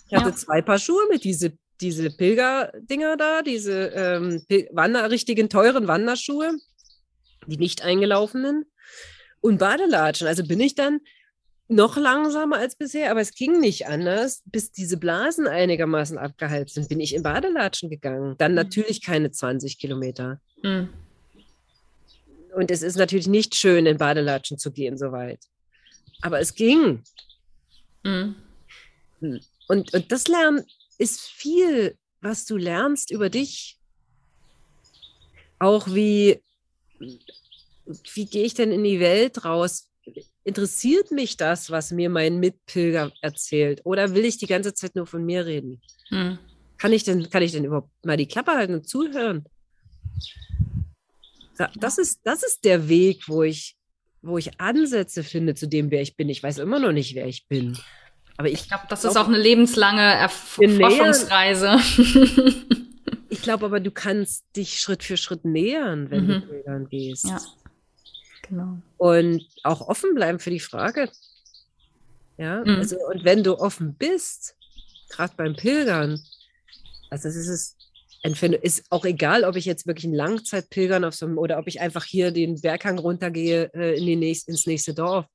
[0.09, 0.37] Ich hatte ja.
[0.37, 6.53] zwei Paar Schuhe mit, diese, diese Pilgerdinger da, diese ähm, Wander, richtigen teuren Wanderschuhe,
[7.49, 8.66] die nicht eingelaufenen
[9.41, 10.28] und Badelatschen.
[10.28, 11.01] Also bin ich dann
[11.66, 14.43] noch langsamer als bisher, aber es ging nicht anders.
[14.47, 18.37] Bis diese Blasen einigermaßen abgeheilt sind, bin ich in Badelatschen gegangen.
[18.39, 18.57] Dann mhm.
[18.57, 20.41] natürlich keine 20 Kilometer.
[20.62, 20.91] Mhm.
[22.55, 25.40] Und es ist natürlich nicht schön, in Badelatschen zu gehen, so weit.
[26.22, 27.03] Aber es ging.
[28.03, 28.36] Mhm.
[29.20, 29.40] Hm.
[29.68, 30.64] Und, und das Lernen
[30.98, 33.78] ist viel, was du lernst über dich.
[35.59, 36.42] Auch wie,
[36.98, 39.90] wie gehe ich denn in die Welt raus?
[40.44, 43.80] interessiert mich das, was mir mein Mitpilger erzählt?
[43.84, 45.80] Oder will ich die ganze Zeit nur von mir reden?
[46.09, 46.38] Hm.
[46.78, 49.44] Kann, ich denn, kann ich denn überhaupt mal die Klappe halten und zuhören?
[51.76, 53.76] Das ist, das ist der Weg, wo ich,
[54.22, 56.28] wo ich Ansätze finde zu dem, wer ich bin.
[56.28, 57.78] Ich weiß immer noch nicht, wer ich bin.
[58.36, 61.78] Aber ich, ich glaube, das glaub, ist auch eine lebenslange Erf Forschungsreise.
[63.28, 66.28] ich glaube aber, du kannst dich Schritt für Schritt nähern, wenn mhm.
[66.28, 67.26] du Pilgern gehst.
[67.26, 67.40] Ja.
[68.48, 68.78] Genau.
[68.96, 71.11] Und auch offen bleiben für die Frage.
[72.38, 72.76] Ja, mhm.
[72.76, 74.56] also, und wenn du offen bist,
[75.11, 76.18] gerade beim Pilgern,
[77.11, 77.76] also es ist
[78.22, 81.80] ist auch egal, ob ich jetzt wirklich ein Langzeitpilgern auf so einem, oder ob ich
[81.80, 85.26] einfach hier den Berghang runtergehe äh, in die nächst, ins nächste Dorf.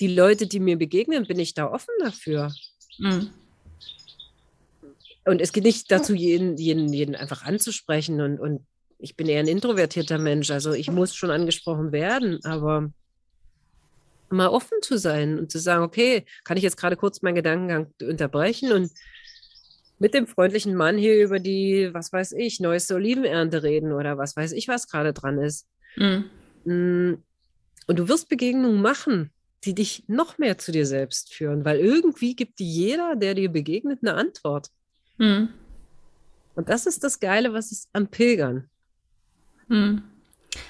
[0.00, 2.52] Die Leute, die mir begegnen, bin ich da offen dafür.
[2.98, 3.30] Mhm.
[5.24, 8.66] Und es geht nicht dazu, jeden, jeden, jeden einfach anzusprechen und, und
[8.98, 12.90] ich bin eher ein introvertierter Mensch, also ich muss schon angesprochen werden, aber
[14.30, 17.92] mal offen zu sein und zu sagen, okay, kann ich jetzt gerade kurz meinen Gedankengang
[18.02, 18.90] unterbrechen und
[20.00, 24.34] mit dem freundlichen Mann hier über die, was weiß ich, neueste Olivenernte reden oder was
[24.34, 25.66] weiß ich, was gerade dran ist.
[25.94, 26.24] Mhm.
[26.64, 27.22] Mm,
[27.86, 29.30] und du wirst Begegnungen machen,
[29.64, 33.50] die dich noch mehr zu dir selbst führen, weil irgendwie gibt dir jeder, der dir
[33.50, 34.68] begegnet, eine Antwort.
[35.18, 35.50] Mhm.
[36.54, 38.70] Und das ist das Geile, was ist am Pilgern.
[39.68, 40.02] Hm.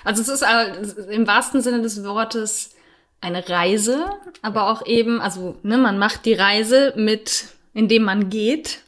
[0.04, 2.74] Also es ist äh, im wahrsten Sinne des Wortes
[3.20, 4.06] eine Reise,
[4.42, 8.80] aber auch eben, also ne, man macht die Reise mit, indem man geht,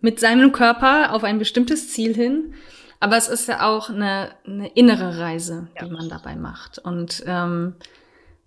[0.00, 2.54] mit seinem Körper auf ein bestimmtes Ziel hin.
[3.00, 5.84] Aber es ist ja auch eine, eine innere Reise, ja.
[5.84, 6.78] die man dabei macht.
[6.78, 7.74] Und ähm,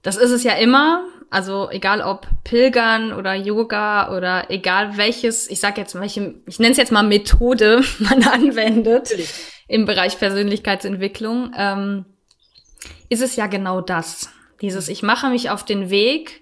[0.01, 1.05] das ist es ja immer.
[1.29, 6.71] Also egal ob Pilgern oder Yoga oder egal welches, ich sag jetzt welche, ich nenne
[6.71, 9.09] es jetzt mal Methode man anwendet.
[9.09, 9.33] Natürlich
[9.71, 12.05] im Bereich Persönlichkeitsentwicklung, ähm,
[13.07, 14.29] ist es ja genau das.
[14.61, 16.40] Dieses, ich mache mich auf den Weg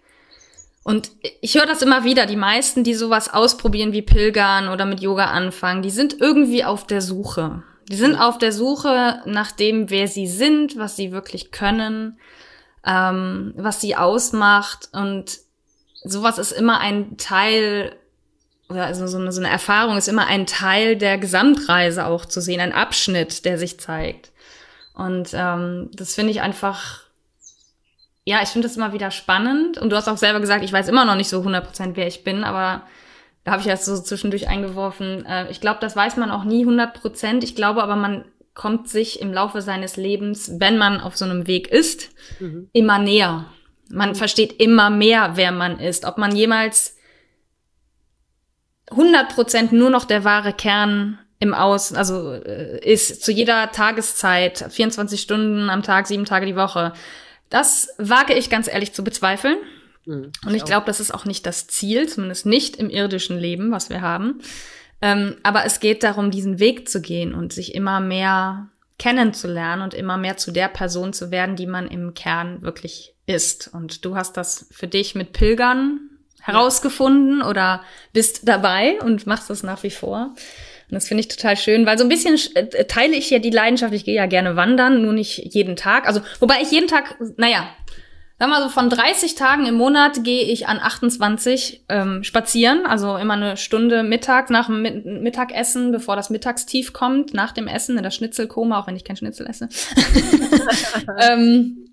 [0.84, 1.12] und
[1.42, 5.26] ich höre das immer wieder, die meisten, die sowas ausprobieren wie Pilgern oder mit Yoga
[5.26, 7.64] anfangen, die sind irgendwie auf der Suche.
[7.90, 12.20] Die sind auf der Suche nach dem, wer sie sind, was sie wirklich können,
[12.86, 15.40] ähm, was sie ausmacht und
[16.04, 17.96] sowas ist immer ein Teil
[18.70, 22.40] oder also so eine, so eine Erfahrung ist immer ein Teil der Gesamtreise auch zu
[22.40, 24.32] sehen, ein Abschnitt, der sich zeigt.
[24.94, 27.09] Und ähm, das finde ich einfach,
[28.30, 29.80] ja, ich finde das immer wieder spannend.
[29.80, 32.24] Und du hast auch selber gesagt, ich weiß immer noch nicht so 100% wer ich
[32.24, 32.84] bin, aber
[33.44, 35.26] da habe ich jetzt so zwischendurch eingeworfen.
[35.26, 39.20] Äh, ich glaube, das weiß man auch nie 100% Ich glaube aber, man kommt sich
[39.20, 42.70] im Laufe seines Lebens, wenn man auf so einem Weg ist, mhm.
[42.72, 43.46] immer näher.
[43.90, 44.16] Man mhm.
[44.16, 46.06] versteht immer mehr, wer man ist.
[46.06, 46.98] Ob man jemals
[48.92, 55.20] 100% nur noch der wahre Kern im Außen, also äh, ist zu jeder Tageszeit, 24
[55.20, 56.94] Stunden am Tag, sieben Tage die Woche.
[57.50, 59.58] Das wage ich ganz ehrlich zu bezweifeln.
[60.06, 63.72] Mhm, Und ich glaube, das ist auch nicht das Ziel, zumindest nicht im irdischen Leben,
[63.72, 64.40] was wir haben.
[65.02, 69.94] Ähm, aber es geht darum, diesen Weg zu gehen und sich immer mehr kennenzulernen und
[69.94, 73.70] immer mehr zu der Person zu werden, die man im Kern wirklich ist.
[73.74, 76.02] Und du hast das für dich mit Pilgern
[76.42, 77.82] herausgefunden oder
[78.14, 80.36] bist dabei und machst das nach wie vor.
[80.90, 83.52] Und das finde ich total schön, weil so ein bisschen äh, teile ich ja die
[83.52, 83.94] Leidenschaft.
[83.94, 86.08] Ich gehe ja gerne wandern, nur nicht jeden Tag.
[86.08, 87.68] Also, wobei ich jeden Tag, naja,
[88.40, 92.86] sag mal so von 30 Tagen im Monat gehe ich an 28 ähm, spazieren.
[92.86, 94.82] Also immer eine Stunde Mittag nach dem
[95.22, 99.18] Mittagessen, bevor das Mittagstief kommt, nach dem Essen in der Schnitzelkoma, auch wenn ich kein
[99.18, 99.68] Schnitzel esse.
[101.22, 101.90] ähm,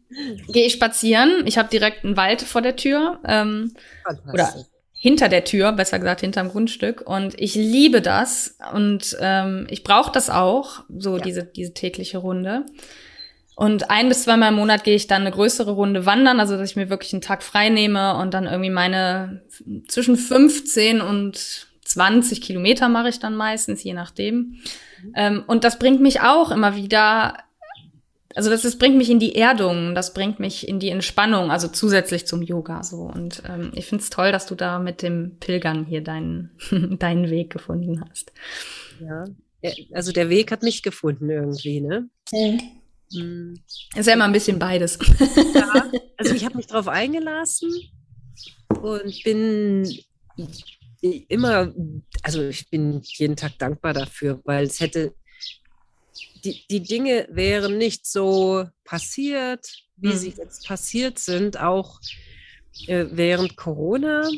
[0.48, 1.42] gehe ich spazieren.
[1.46, 3.18] Ich habe direkt einen Wald vor der Tür.
[3.26, 3.74] Ähm,
[4.32, 4.54] oder
[5.06, 7.00] hinter der Tür, besser gesagt hinterm Grundstück.
[7.00, 11.22] Und ich liebe das und ähm, ich brauche das auch, so ja.
[11.22, 12.66] diese, diese tägliche Runde.
[13.54, 16.70] Und ein bis zweimal im Monat gehe ich dann eine größere Runde wandern, also dass
[16.70, 19.42] ich mir wirklich einen Tag frei nehme und dann irgendwie meine
[19.86, 24.36] zwischen 15 und 20 Kilometer mache ich dann meistens, je nachdem.
[25.04, 25.12] Mhm.
[25.14, 27.44] Ähm, und das bringt mich auch immer wieder,
[28.36, 31.68] also das, das bringt mich in die Erdung, das bringt mich in die Entspannung, also
[31.68, 32.98] zusätzlich zum Yoga so.
[32.98, 36.50] Und ähm, ich finde es toll, dass du da mit dem Pilgern hier deinen,
[36.98, 38.32] deinen Weg gefunden hast.
[39.00, 39.24] Ja,
[39.92, 42.10] also der Weg hat mich gefunden irgendwie, ne?
[42.30, 42.60] Mhm.
[43.12, 43.54] Hm.
[43.94, 44.98] Ist ja immer ein bisschen beides.
[45.54, 47.70] Ja, also ich habe mich darauf eingelassen
[48.82, 49.88] und bin
[51.00, 51.72] immer,
[52.22, 55.14] also ich bin jeden Tag dankbar dafür, weil es hätte,
[56.46, 59.66] die, die Dinge wären nicht so passiert,
[59.96, 60.16] wie mhm.
[60.16, 62.00] sie jetzt passiert sind, auch
[62.86, 64.28] äh, während Corona.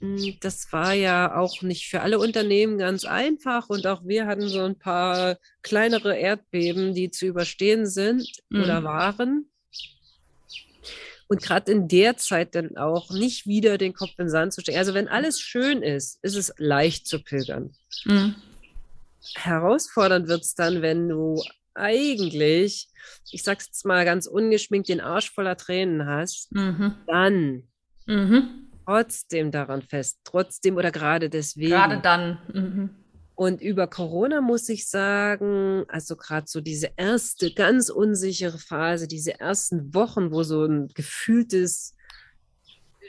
[0.00, 4.48] Hm, das war ja auch nicht für alle Unternehmen ganz einfach und auch wir hatten
[4.48, 8.62] so ein paar kleinere Erdbeben, die zu überstehen sind mhm.
[8.62, 9.48] oder waren.
[11.28, 14.60] Und gerade in der Zeit dann auch nicht wieder den Kopf in den Sand zu
[14.60, 14.78] stecken.
[14.78, 17.74] Also wenn alles schön ist, ist es leicht zu pilgern.
[18.04, 18.34] Mhm.
[19.34, 21.42] Herausfordernd wird es dann, wenn du
[21.74, 22.88] eigentlich,
[23.30, 26.94] ich sag's jetzt mal ganz ungeschminkt, den Arsch voller Tränen hast, mhm.
[27.06, 27.62] dann
[28.06, 31.70] mhm trotzdem daran fest, trotzdem oder gerade deswegen.
[31.70, 32.38] Gerade dann.
[32.52, 32.90] Mhm.
[33.34, 39.40] Und über Corona muss ich sagen, also gerade so diese erste ganz unsichere Phase, diese
[39.40, 41.96] ersten Wochen, wo so ein gefühltes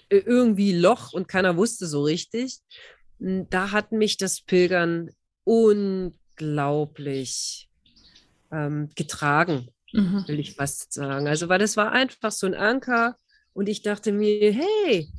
[0.09, 2.59] äh, irgendwie Loch und keiner wusste so richtig,
[3.20, 5.11] hm, da hat mich das Pilgern
[5.44, 6.89] unglaublich
[8.52, 10.24] ähm, getragen, mhm.
[10.28, 11.28] will ich fast sagen.
[11.28, 13.18] Also, weil das war einfach so ein Anker
[13.54, 15.10] und ich dachte mir, hey,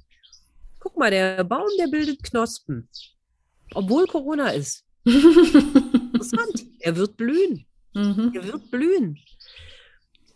[0.79, 2.89] guck mal, der Baum, der bildet Knospen.
[3.75, 4.85] Obwohl Corona ist.
[5.05, 6.65] Interessant.
[6.81, 7.67] Er wird blühen.
[7.95, 8.33] Mhm.
[8.35, 9.19] Er wird blühen.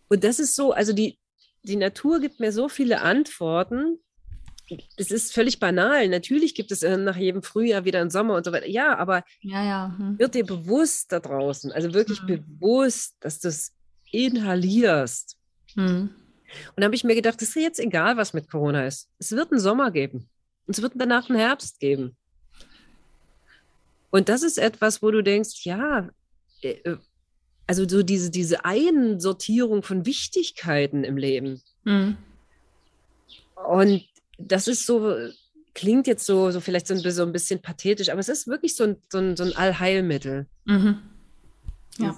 [0.09, 1.18] Und das ist so, also die,
[1.62, 3.99] die Natur gibt mir so viele Antworten.
[4.97, 6.09] Es ist völlig banal.
[6.09, 8.69] Natürlich gibt es nach jedem Frühjahr wieder einen Sommer und so weiter.
[8.69, 9.95] Ja, aber ja, ja.
[9.97, 10.19] Hm.
[10.19, 12.27] wird dir bewusst da draußen, also wirklich hm.
[12.27, 13.73] bewusst, dass du es
[14.11, 15.37] inhalierst.
[15.75, 16.11] Hm.
[16.69, 19.09] Und da habe ich mir gedacht, es ist jetzt egal, was mit Corona ist.
[19.19, 20.29] Es wird einen Sommer geben.
[20.66, 22.16] Und es wird danach einen Herbst geben.
[24.11, 26.09] Und das ist etwas, wo du denkst, ja,
[26.62, 26.97] äh, äh,
[27.66, 31.61] also so diese, diese Einsortierung von Wichtigkeiten im Leben.
[31.85, 32.16] Mhm.
[33.69, 34.07] Und
[34.39, 35.14] das ist so,
[35.74, 38.74] klingt jetzt so, so vielleicht so ein, so ein bisschen pathetisch, aber es ist wirklich
[38.74, 40.47] so ein, so ein, so ein Allheilmittel.
[40.64, 40.99] Mhm.
[41.99, 42.16] Ja,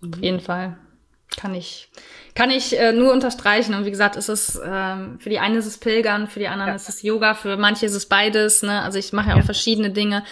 [0.00, 0.14] mhm.
[0.14, 0.76] auf jeden Fall.
[1.36, 1.90] Kann ich,
[2.34, 3.74] kann ich äh, nur unterstreichen.
[3.74, 6.70] Und wie gesagt, ist es ähm, für die eine ist es Pilgern, für die anderen
[6.70, 6.76] ja.
[6.76, 8.62] ist es Yoga, für manche ist es beides.
[8.62, 8.80] Ne?
[8.82, 9.44] Also ich mache ja auch ja.
[9.44, 10.22] verschiedene Dinge.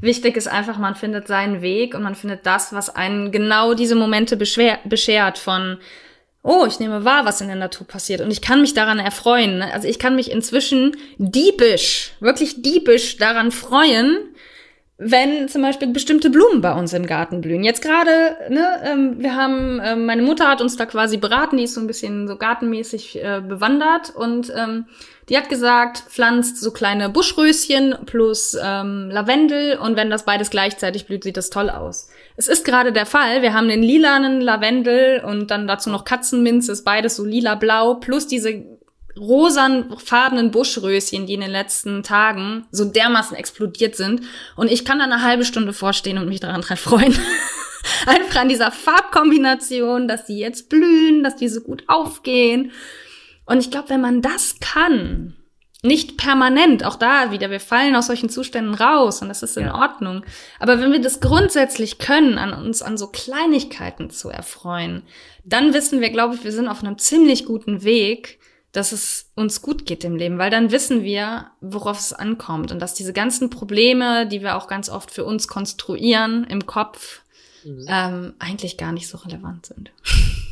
[0.00, 3.94] Wichtig ist einfach, man findet seinen Weg und man findet das, was einen genau diese
[3.94, 5.78] Momente beschert von
[6.42, 9.60] Oh, ich nehme wahr, was in der Natur passiert und ich kann mich daran erfreuen.
[9.60, 14.16] Also ich kann mich inzwischen diebisch, wirklich diebisch daran freuen,
[14.96, 17.64] wenn zum Beispiel bestimmte Blumen bei uns im Garten blühen.
[17.64, 21.64] Jetzt gerade, ne, ähm, wir haben, ähm, meine Mutter hat uns da quasi beraten, die
[21.64, 24.86] ist so ein bisschen so gartenmäßig äh, bewandert und ähm,
[25.30, 31.06] die hat gesagt, pflanzt so kleine Buschröschen plus ähm, Lavendel und wenn das beides gleichzeitig
[31.06, 32.08] blüht, sieht das toll aus.
[32.40, 33.42] Es ist gerade der Fall.
[33.42, 38.28] Wir haben den lilanen Lavendel und dann dazu noch Katzenminze, ist beides so lila-blau plus
[38.28, 38.64] diese
[39.14, 44.22] rosanfarbenen Buschröschen, die in den letzten Tagen so dermaßen explodiert sind.
[44.56, 47.14] Und ich kann da eine halbe Stunde vorstehen und mich daran freuen.
[48.06, 52.72] Einfach an dieser Farbkombination, dass die jetzt blühen, dass die so gut aufgehen.
[53.44, 55.36] Und ich glaube, wenn man das kann,
[55.82, 59.66] nicht permanent, auch da wieder, wir fallen aus solchen Zuständen raus und das ist in
[59.66, 59.74] ja.
[59.74, 60.24] Ordnung.
[60.58, 65.02] Aber wenn wir das grundsätzlich können, an uns an so Kleinigkeiten zu erfreuen,
[65.44, 68.38] dann wissen wir, glaube ich, wir sind auf einem ziemlich guten Weg,
[68.72, 72.78] dass es uns gut geht im Leben, weil dann wissen wir, worauf es ankommt und
[72.80, 77.22] dass diese ganzen Probleme, die wir auch ganz oft für uns konstruieren im Kopf,
[77.64, 77.86] mhm.
[77.88, 79.90] ähm, eigentlich gar nicht so relevant sind.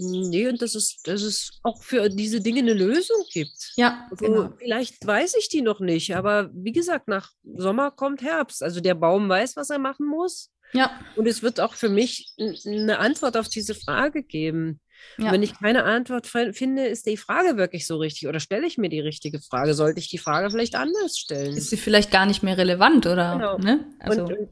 [0.00, 3.72] Nee, und dass es, dass es auch für diese Dinge eine Lösung gibt.
[3.76, 4.52] Ja, also, genau.
[4.58, 8.62] Vielleicht weiß ich die noch nicht, aber wie gesagt, nach Sommer kommt Herbst.
[8.62, 10.50] Also der Baum weiß, was er machen muss.
[10.72, 10.90] Ja.
[11.16, 12.32] Und es wird auch für mich
[12.64, 14.80] eine Antwort auf diese Frage geben.
[15.18, 15.32] Ja.
[15.32, 18.88] Wenn ich keine Antwort finde, ist die Frage wirklich so richtig oder stelle ich mir
[18.88, 19.74] die richtige Frage?
[19.74, 21.56] Sollte ich die Frage vielleicht anders stellen?
[21.56, 23.32] Ist sie vielleicht gar nicht mehr relevant oder?
[23.32, 23.58] Genau.
[23.58, 23.86] Ne?
[23.98, 24.24] Also.
[24.24, 24.48] Und, und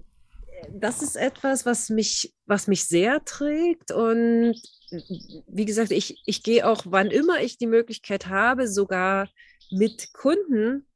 [0.73, 4.61] das ist etwas, was mich, was mich sehr trägt und
[4.91, 9.29] wie gesagt, ich, ich gehe auch, wann immer ich die Möglichkeit habe, sogar
[9.71, 10.87] mit Kunden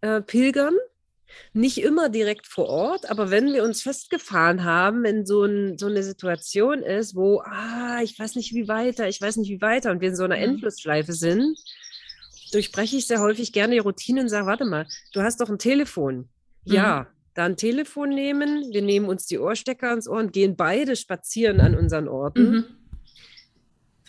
[0.00, 0.74] äh, pilgern,
[1.52, 5.86] Nicht immer direkt vor Ort, aber wenn wir uns festgefahren haben, wenn so, ein, so
[5.86, 9.90] eine Situation ist, wo, ah, ich weiß nicht wie weiter, ich weiß nicht wie weiter
[9.90, 10.42] und wir in so einer mhm.
[10.42, 11.58] Endlosschleife sind,
[12.52, 15.58] durchbreche ich sehr häufig gerne die Routine und sage, warte mal, du hast doch ein
[15.58, 16.28] Telefon.
[16.64, 16.74] Mhm.
[16.74, 21.60] Ja, dann Telefon nehmen, wir nehmen uns die Ohrstecker ans Ohr und gehen beide spazieren
[21.60, 22.50] an unseren Orten.
[22.50, 22.64] Mhm.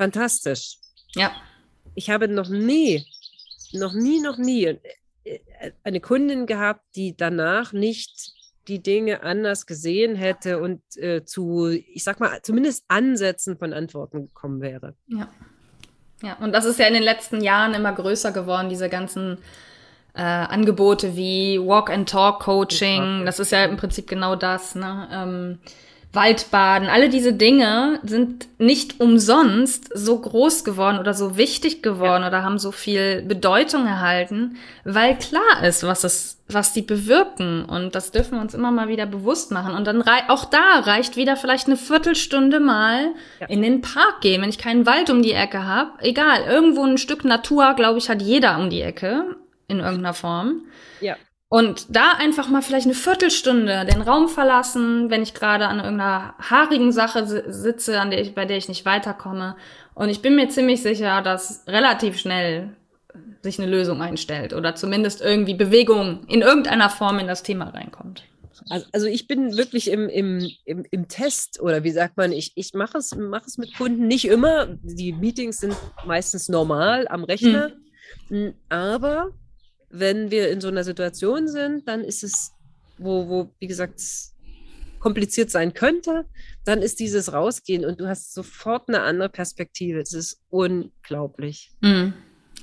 [0.04, 0.78] Fantastisch.
[1.16, 1.32] Ja.
[1.96, 3.06] Ich habe noch nie,
[3.72, 4.78] noch nie, noch nie
[5.24, 5.40] äh,
[5.84, 8.34] eine Kundin gehabt, die danach nicht
[8.68, 14.26] die Dinge anders gesehen hätte und äh, zu, ich sag mal, zumindest Ansätzen von Antworten
[14.26, 14.96] gekommen wäre.
[15.08, 15.30] Ja.
[16.22, 19.40] Ja, und das ist ja in den letzten Jahren immer größer geworden, diese ganzen
[20.14, 23.26] äh, Angebote wie Walk and Talk Coaching.
[23.26, 25.10] Das ist ja im Prinzip genau das, ne?
[25.12, 25.60] Ähm,
[26.14, 32.28] Waldbaden, alle diese Dinge sind nicht umsonst so groß geworden oder so wichtig geworden ja.
[32.28, 37.66] oder haben so viel Bedeutung erhalten, weil klar ist, was es, was die bewirken.
[37.66, 39.74] Und das dürfen wir uns immer mal wieder bewusst machen.
[39.74, 43.48] Und dann auch da reicht wieder vielleicht eine Viertelstunde mal ja.
[43.48, 45.94] in den Park gehen, wenn ich keinen Wald um die Ecke habe.
[46.00, 49.36] Egal, irgendwo ein Stück Natur, glaube ich, hat jeder um die Ecke
[49.68, 50.62] in irgendeiner Form.
[51.02, 51.16] Ja.
[51.54, 56.34] Und da einfach mal vielleicht eine Viertelstunde den Raum verlassen, wenn ich gerade an irgendeiner
[56.40, 59.56] haarigen Sache sitze, an der ich, bei der ich nicht weiterkomme.
[59.94, 62.76] Und ich bin mir ziemlich sicher, dass relativ schnell
[63.44, 68.24] sich eine Lösung einstellt oder zumindest irgendwie Bewegung in irgendeiner Form in das Thema reinkommt.
[68.72, 72.54] Also, also ich bin wirklich im, im, im, im Test oder wie sagt man, ich,
[72.56, 74.76] ich mache es, mach es mit Kunden nicht immer.
[74.82, 77.74] Die Meetings sind meistens normal am Rechner,
[78.30, 78.56] mhm.
[78.70, 79.30] aber
[79.94, 82.52] wenn wir in so einer Situation sind, dann ist es,
[82.98, 84.02] wo, wo, wie gesagt,
[85.00, 86.26] kompliziert sein könnte,
[86.66, 90.00] dann ist dieses Rausgehen und du hast sofort eine andere Perspektive.
[90.00, 91.72] Es ist unglaublich.
[91.82, 92.14] Mhm.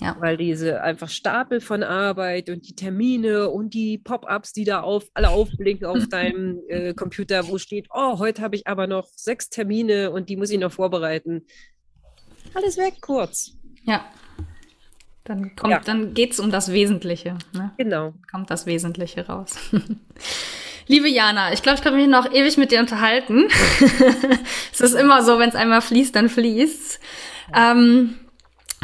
[0.01, 0.16] Ja.
[0.18, 5.05] Weil diese einfach Stapel von Arbeit und die Termine und die Pop-ups, die da auf,
[5.14, 9.51] alle aufblinken auf deinem äh, Computer, wo steht, oh, heute habe ich aber noch sechs
[9.51, 11.47] Termine und die muss ich noch vorbereiten.
[12.55, 13.53] Alles weg, kurz.
[13.85, 14.11] Ja.
[15.31, 15.78] Dann kommt, ja.
[15.78, 17.37] dann geht's um das Wesentliche.
[17.53, 17.70] Ne?
[17.76, 18.14] Genau.
[18.33, 19.55] Kommt das Wesentliche raus.
[20.89, 23.45] Liebe Jana, ich glaube, ich kann mich noch ewig mit dir unterhalten.
[24.72, 26.99] es ist immer so, wenn es einmal fließt, dann fließt.
[27.55, 28.16] Ähm,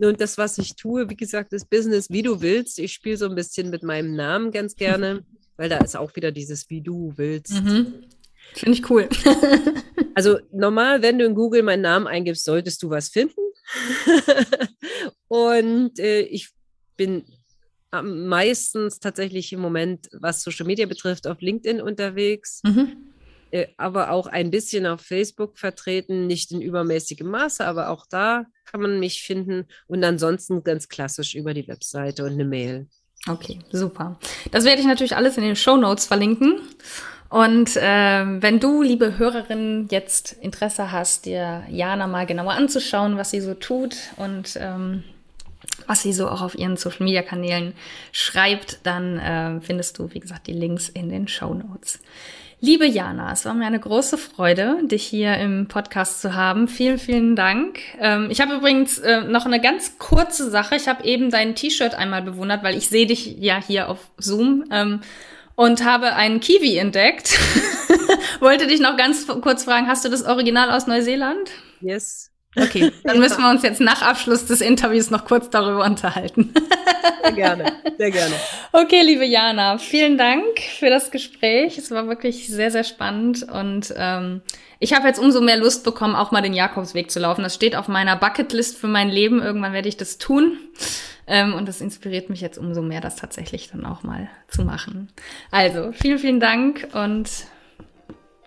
[0.00, 2.80] Und das, was ich tue, wie gesagt, ist Business wie du willst.
[2.80, 5.24] Ich spiele so ein bisschen mit meinem Namen ganz gerne,
[5.56, 7.52] weil da ist auch wieder dieses wie du willst.
[7.52, 8.02] Mhm.
[8.54, 9.08] Finde ich cool.
[10.14, 13.40] also normal, wenn du in Google meinen Namen eingibst, solltest du was finden.
[15.28, 16.50] und äh, ich
[16.96, 17.24] bin
[18.02, 22.60] meistens tatsächlich im Moment, was Social Media betrifft, auf LinkedIn unterwegs.
[22.64, 22.96] Mhm.
[23.50, 28.46] Äh, aber auch ein bisschen auf Facebook vertreten, nicht in übermäßigem Maße, aber auch da
[28.64, 32.88] kann man mich finden und ansonsten ganz klassisch über die Webseite und eine Mail.
[33.28, 34.18] Okay, super.
[34.50, 36.60] Das werde ich natürlich alles in den Show Notes verlinken.
[37.32, 43.30] Und äh, wenn du, liebe Hörerin, jetzt Interesse hast, dir Jana mal genauer anzuschauen, was
[43.30, 45.02] sie so tut und ähm,
[45.86, 47.72] was sie so auch auf ihren Social Media Kanälen
[48.12, 52.00] schreibt, dann äh, findest du, wie gesagt, die Links in den Show Notes.
[52.60, 56.68] Liebe Jana, es war mir eine große Freude, dich hier im Podcast zu haben.
[56.68, 57.78] Vielen, vielen Dank.
[57.98, 60.76] Ähm, ich habe übrigens äh, noch eine ganz kurze Sache.
[60.76, 64.66] Ich habe eben dein T-Shirt einmal bewundert, weil ich sehe dich ja hier auf Zoom.
[64.70, 65.00] Ähm,
[65.54, 67.38] und habe einen Kiwi entdeckt.
[68.40, 71.50] Wollte dich noch ganz kurz fragen, hast du das Original aus Neuseeland?
[71.80, 72.31] Yes.
[72.56, 76.52] Okay, dann müssen wir uns jetzt nach Abschluss des Interviews noch kurz darüber unterhalten.
[77.22, 78.34] Sehr gerne, sehr gerne.
[78.72, 81.78] Okay, liebe Jana, vielen Dank für das Gespräch.
[81.78, 84.42] Es war wirklich sehr, sehr spannend und ähm,
[84.78, 87.42] ich habe jetzt umso mehr Lust bekommen, auch mal den Jakobsweg zu laufen.
[87.42, 89.40] Das steht auf meiner Bucketlist für mein Leben.
[89.40, 90.58] Irgendwann werde ich das tun.
[91.28, 95.08] Ähm, und das inspiriert mich jetzt umso mehr, das tatsächlich dann auch mal zu machen.
[95.52, 97.30] Also, vielen, vielen Dank und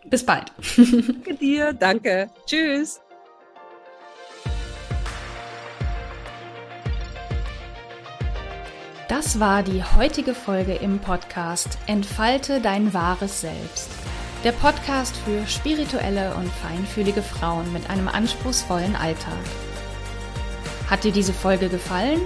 [0.10, 0.51] bis bald.
[0.78, 2.30] Danke dir, danke.
[2.45, 2.99] Tschüss.
[9.08, 13.89] Das war die heutige Folge im Podcast Entfalte dein wahres Selbst.
[14.43, 19.34] Der Podcast für spirituelle und feinfühlige Frauen mit einem anspruchsvollen Alltag.
[20.89, 22.22] Hat dir diese Folge gefallen?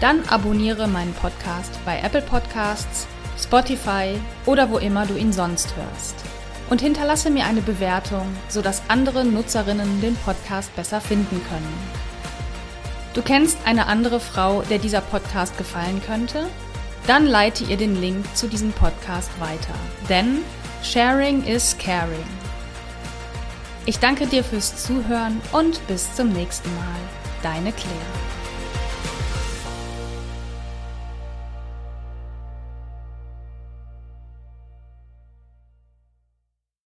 [0.00, 3.06] dann abonniere meinen Podcast bei Apple Podcasts,
[3.40, 6.16] Spotify oder wo immer du ihn sonst hörst.
[6.70, 12.03] Und hinterlasse mir eine Bewertung, sodass andere Nutzerinnen den Podcast besser finden können.
[13.14, 16.48] Du kennst eine andere Frau, der dieser Podcast gefallen könnte?
[17.06, 19.74] Dann leite ihr den Link zu diesem Podcast weiter.
[20.08, 20.38] Denn
[20.82, 22.26] Sharing is Caring.
[23.86, 27.00] Ich danke dir fürs Zuhören und bis zum nächsten Mal.
[27.42, 28.23] Deine Claire.